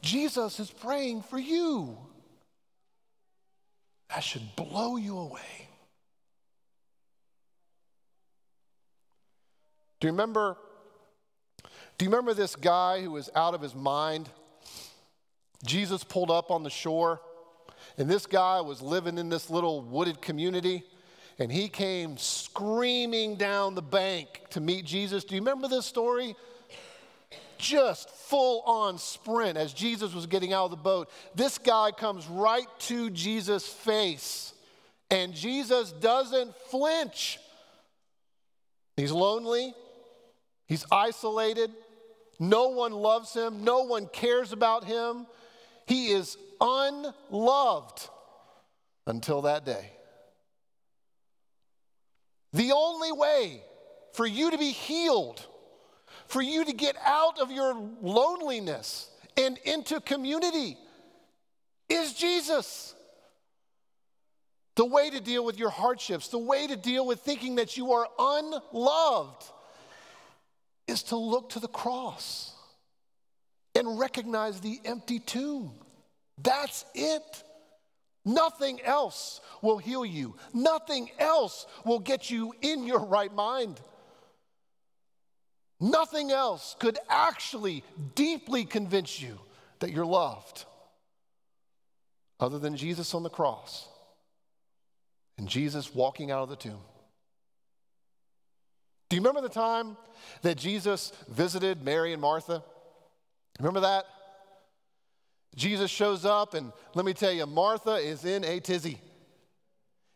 Jesus 0.00 0.58
is 0.60 0.70
praying 0.70 1.22
for 1.22 1.38
you. 1.38 1.98
That 4.08 4.24
should 4.24 4.56
blow 4.56 4.96
you 4.96 5.18
away. 5.18 5.68
Do 10.00 10.06
you 10.06 10.12
remember 10.12 10.56
do 11.98 12.04
you 12.04 12.10
remember 12.10 12.32
this 12.32 12.54
guy 12.54 13.02
who 13.02 13.10
was 13.10 13.28
out 13.34 13.54
of 13.54 13.60
his 13.60 13.74
mind? 13.74 14.28
Jesus 15.64 16.04
pulled 16.04 16.30
up 16.30 16.50
on 16.50 16.62
the 16.62 16.70
shore, 16.70 17.20
and 17.96 18.08
this 18.08 18.26
guy 18.26 18.60
was 18.60 18.80
living 18.80 19.18
in 19.18 19.28
this 19.28 19.50
little 19.50 19.82
wooded 19.82 20.22
community, 20.22 20.84
and 21.40 21.50
he 21.50 21.68
came 21.68 22.16
screaming 22.16 23.34
down 23.34 23.74
the 23.74 23.82
bank 23.82 24.42
to 24.50 24.60
meet 24.60 24.84
Jesus. 24.84 25.24
Do 25.24 25.34
you 25.34 25.40
remember 25.40 25.66
this 25.66 25.86
story? 25.86 26.36
Just 27.58 28.10
full 28.10 28.62
on 28.62 28.98
sprint 28.98 29.56
as 29.56 29.72
Jesus 29.72 30.14
was 30.14 30.26
getting 30.26 30.52
out 30.52 30.66
of 30.66 30.70
the 30.70 30.76
boat. 30.76 31.10
This 31.34 31.58
guy 31.58 31.90
comes 31.90 32.28
right 32.28 32.68
to 32.80 33.10
Jesus' 33.10 33.66
face, 33.66 34.52
and 35.10 35.34
Jesus 35.34 35.90
doesn't 35.90 36.54
flinch. 36.70 37.40
He's 38.96 39.10
lonely, 39.10 39.74
he's 40.68 40.84
isolated, 40.92 41.72
no 42.38 42.68
one 42.68 42.92
loves 42.92 43.34
him, 43.34 43.64
no 43.64 43.84
one 43.84 44.06
cares 44.06 44.52
about 44.52 44.84
him. 44.84 45.26
He 45.86 46.08
is 46.08 46.36
unloved 46.60 48.08
until 49.06 49.42
that 49.42 49.64
day. 49.64 49.90
The 52.52 52.72
only 52.72 53.12
way 53.12 53.62
for 54.12 54.26
you 54.26 54.50
to 54.50 54.58
be 54.58 54.70
healed, 54.70 55.44
for 56.26 56.40
you 56.40 56.64
to 56.64 56.72
get 56.72 56.96
out 57.04 57.38
of 57.38 57.50
your 57.50 57.74
loneliness 58.00 59.10
and 59.36 59.58
into 59.64 60.00
community 60.00 60.76
is 61.88 62.14
Jesus. 62.14 62.94
The 64.76 64.84
way 64.84 65.10
to 65.10 65.20
deal 65.20 65.44
with 65.44 65.58
your 65.58 65.70
hardships, 65.70 66.28
the 66.28 66.38
way 66.38 66.66
to 66.66 66.76
deal 66.76 67.06
with 67.06 67.20
thinking 67.20 67.56
that 67.56 67.76
you 67.76 67.92
are 67.92 68.06
unloved 68.18 69.44
is 70.88 71.04
to 71.04 71.16
look 71.16 71.50
to 71.50 71.60
the 71.60 71.68
cross 71.68 72.54
and 73.74 73.98
recognize 73.98 74.60
the 74.60 74.80
empty 74.84 75.20
tomb. 75.20 75.72
That's 76.42 76.84
it. 76.94 77.44
Nothing 78.24 78.80
else 78.82 79.40
will 79.62 79.78
heal 79.78 80.04
you. 80.04 80.36
Nothing 80.52 81.08
else 81.18 81.66
will 81.84 82.00
get 82.00 82.30
you 82.30 82.54
in 82.60 82.84
your 82.84 83.04
right 83.04 83.32
mind. 83.32 83.80
Nothing 85.80 86.32
else 86.32 86.74
could 86.78 86.98
actually 87.08 87.84
deeply 88.14 88.64
convince 88.64 89.20
you 89.20 89.38
that 89.78 89.90
you're 89.90 90.04
loved 90.04 90.64
other 92.40 92.58
than 92.58 92.76
Jesus 92.76 93.14
on 93.14 93.22
the 93.22 93.30
cross 93.30 93.88
and 95.38 95.48
Jesus 95.48 95.94
walking 95.94 96.30
out 96.30 96.42
of 96.42 96.48
the 96.48 96.56
tomb. 96.56 96.80
Do 99.08 99.16
you 99.16 99.22
remember 99.22 99.40
the 99.40 99.48
time 99.48 99.96
that 100.42 100.58
Jesus 100.58 101.12
visited 101.28 101.82
Mary 101.82 102.12
and 102.12 102.20
Martha? 102.20 102.62
Remember 103.58 103.80
that? 103.80 104.04
Jesus 105.56 105.90
shows 105.90 106.24
up, 106.24 106.54
and 106.54 106.72
let 106.94 107.04
me 107.04 107.14
tell 107.14 107.32
you, 107.32 107.46
Martha 107.46 107.94
is 107.94 108.24
in 108.24 108.44
a 108.44 108.60
tizzy. 108.60 109.00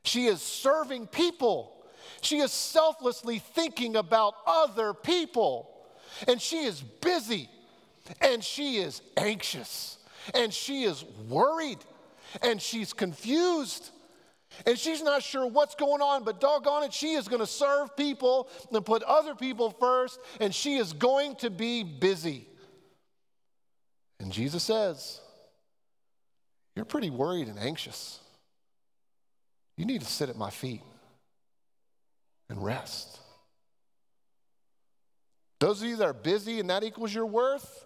She 0.05 0.27
is 0.27 0.43
serving 0.43 1.07
people, 1.07 1.73
she 2.21 2.39
is 2.39 2.53
selflessly 2.53 3.39
thinking 3.39 3.97
about 3.97 4.35
other 4.47 4.93
people, 4.93 5.71
and 6.29 6.41
she 6.41 6.65
is 6.65 6.81
busy, 6.81 7.49
and 8.21 8.45
she 8.45 8.77
is 8.77 9.01
anxious, 9.17 9.99
and 10.35 10.53
she 10.53 10.85
is 10.85 11.05
worried, 11.29 11.79
and 12.43 12.61
she's 12.61 12.93
confused. 12.93 13.91
And 14.67 14.79
she's 14.79 15.03
not 15.03 15.23
sure 15.23 15.47
what's 15.47 15.75
going 15.75 16.03
on, 16.03 16.25
but 16.25 16.41
doggone 16.41 16.85
it, 16.85 16.93
she 16.93 17.13
is 17.13 17.29
going 17.29 17.41
to 17.41 17.47
serve 17.47 17.97
people 17.97 18.49
and 18.73 18.85
put 18.85 19.03
other 19.03 19.35
people 19.35 19.71
first, 19.71 20.21
and 20.41 20.55
she 20.55 20.77
is 20.77 20.93
going 20.93 21.37
to 21.37 21.51
be 21.51 21.83
busy. 21.83 22.49
And 24.21 24.33
Jesus 24.33 24.63
says, 24.63 25.21
You're 26.77 26.85
pretty 26.85 27.11
worried 27.11 27.49
and 27.49 27.59
anxious. 27.59 28.21
You 29.77 29.85
need 29.85 30.03
to 30.03 30.07
sit 30.07 30.29
at 30.29 30.37
my 30.37 30.51
feet 30.51 30.83
and 32.49 32.63
rest. 32.63 33.19
Those 35.59 35.81
of 35.81 35.89
you 35.89 35.97
that 35.97 36.05
are 36.05 36.13
busy 36.13 36.61
and 36.61 36.69
that 36.71 36.83
equals 36.83 37.15
your 37.15 37.27
worth, 37.27 37.85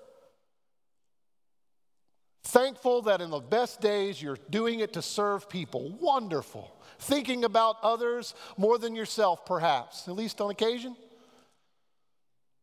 Thankful 2.47 3.03
that 3.03 3.21
in 3.21 3.31
the 3.31 3.41
best 3.41 3.81
days 3.81 4.23
you're 4.23 4.39
doing 4.51 4.79
it 4.79 4.93
to 4.93 5.03
serve 5.03 5.49
people. 5.49 5.91
Wonderful. 6.01 6.81
Thinking 7.01 7.43
about 7.43 7.75
others 7.83 8.35
more 8.57 8.79
than 8.79 8.95
yourself, 8.95 9.45
perhaps, 9.45 10.07
at 10.07 10.15
least 10.15 10.41
on 10.41 10.53
occasion. 10.53 10.95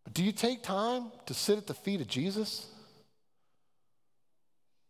But 0.06 0.14
do 0.14 0.24
you 0.24 0.32
take 0.32 0.64
time 0.64 1.12
to 1.26 1.34
sit 1.34 1.58
at 1.58 1.68
the 1.68 1.74
feet 1.74 2.00
of 2.00 2.08
Jesus 2.08 2.66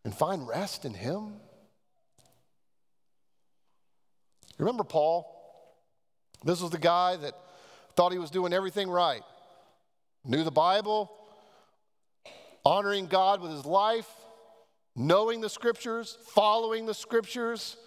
and 0.05 0.13
find 0.13 0.47
rest 0.47 0.85
in 0.85 0.93
Him? 0.93 1.37
Remember 4.59 4.83
Paul? 4.83 5.27
This 6.43 6.61
was 6.61 6.69
the 6.69 6.77
guy 6.77 7.15
that 7.15 7.33
thought 7.95 8.11
he 8.11 8.19
was 8.19 8.29
doing 8.29 8.53
everything 8.53 8.91
right, 8.91 9.23
knew 10.23 10.43
the 10.43 10.51
Bible, 10.51 11.11
honoring 12.63 13.07
God 13.07 13.41
with 13.41 13.49
his 13.49 13.65
life 13.65 14.07
knowing 14.95 15.41
the 15.41 15.49
scriptures, 15.49 16.17
following 16.27 16.85
the 16.85 16.93
scriptures. 16.93 17.77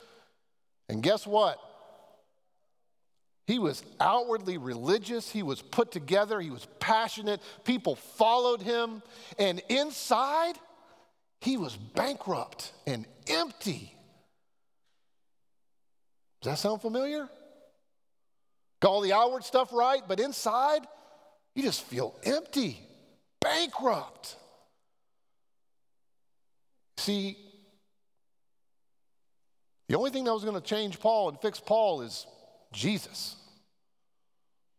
And 0.89 1.03
guess 1.03 1.27
what? 1.27 1.59
He 3.47 3.59
was 3.61 3.85
outwardly 4.01 4.59
religious. 4.59 5.31
He 5.31 5.43
was 5.43 5.63
put 5.63 5.93
together. 5.93 6.41
He 6.41 6.51
was 6.51 6.67
passionate. 6.81 7.41
People 7.65 7.95
followed 7.95 8.61
him. 8.61 9.03
And 9.39 9.63
inside, 9.69 10.55
he 11.41 11.57
was 11.57 11.77
bankrupt 11.77 12.73
and 12.87 13.07
empty. 13.29 13.95
Does 16.43 16.53
that 16.53 16.59
sound 16.59 16.83
familiar? 16.83 17.29
Got 18.81 18.89
all 18.91 19.01
the 19.01 19.13
outward 19.13 19.45
stuff 19.45 19.73
right, 19.73 20.03
but 20.07 20.21
inside, 20.21 20.87
you 21.55 21.63
just 21.63 21.83
feel 21.83 22.15
empty, 22.25 22.81
bankrupt. 23.41 24.37
See, 27.07 27.37
the 29.89 29.95
only 29.95 30.11
thing 30.11 30.25
that 30.25 30.35
was 30.35 30.43
going 30.43 30.61
to 30.61 30.61
change 30.61 30.99
Paul 30.99 31.29
and 31.29 31.41
fix 31.41 31.61
Paul 31.61 32.03
is 32.03 32.27
Jesus. 32.73 33.37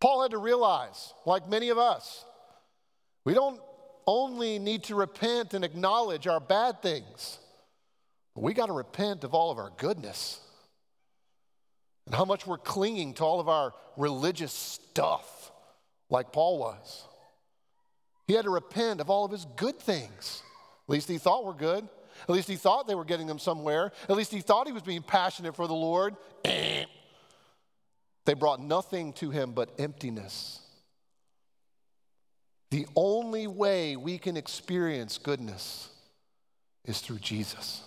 Paul 0.02 0.24
had 0.24 0.32
to 0.32 0.38
realize, 0.38 1.14
like 1.26 1.48
many 1.48 1.70
of 1.70 1.78
us, 1.78 2.26
we 3.24 3.34
don't 3.34 3.62
only 4.06 4.60
need 4.60 4.84
to 4.84 4.96
repent 4.96 5.54
and 5.54 5.64
acknowledge 5.64 6.28
our 6.28 6.42
bad 6.42 6.82
things, 6.82 7.40
but 8.36 8.44
we 8.44 8.54
got 8.54 8.66
to 8.66 8.74
repent 8.74 9.24
of 9.24 9.34
all 9.34 9.50
of 9.50 9.58
our 9.58 9.72
goodness 9.78 10.42
and 12.08 12.14
how 12.14 12.26
much 12.26 12.46
we're 12.46 12.58
clinging 12.58 13.14
to 13.14 13.24
all 13.24 13.40
of 13.40 13.48
our 13.48 13.74
religious 13.96 14.52
stuff, 14.52 15.54
like 16.10 16.34
Paul 16.34 16.60
was. 16.60 17.06
He 18.28 18.34
had 18.34 18.44
to 18.44 18.52
repent 18.52 19.00
of 19.00 19.10
all 19.10 19.24
of 19.24 19.32
his 19.32 19.46
good 19.56 19.80
things. 19.80 20.44
At 20.88 20.92
least 20.92 21.08
he 21.08 21.20
thought 21.20 21.46
were 21.46 21.54
good. 21.54 21.88
At 22.24 22.30
least 22.30 22.47
he 22.47 22.55
thought 22.55 22.88
they 22.88 22.95
were 22.95 23.05
getting 23.05 23.28
them 23.28 23.39
somewhere. 23.39 23.91
At 24.09 24.15
least 24.15 24.32
he 24.32 24.41
thought 24.41 24.68
he 24.68 24.74
was 24.74 24.84
being 24.84 25.01
passionate 25.01 25.55
for 25.55 25.68
the 25.68 25.74
Lord. 25.74 26.15
they 26.43 26.88
brought 28.38 28.61
nothing 28.61 29.13
to 29.13 29.30
him 29.30 29.51
but 29.51 29.72
emptiness. 29.80 30.59
The 32.70 32.88
only 32.95 33.47
way 33.47 33.95
we 33.95 34.18
can 34.18 34.36
experience 34.36 35.18
goodness 35.18 35.89
is 36.84 36.99
through 36.99 37.20
Jesus. 37.20 37.84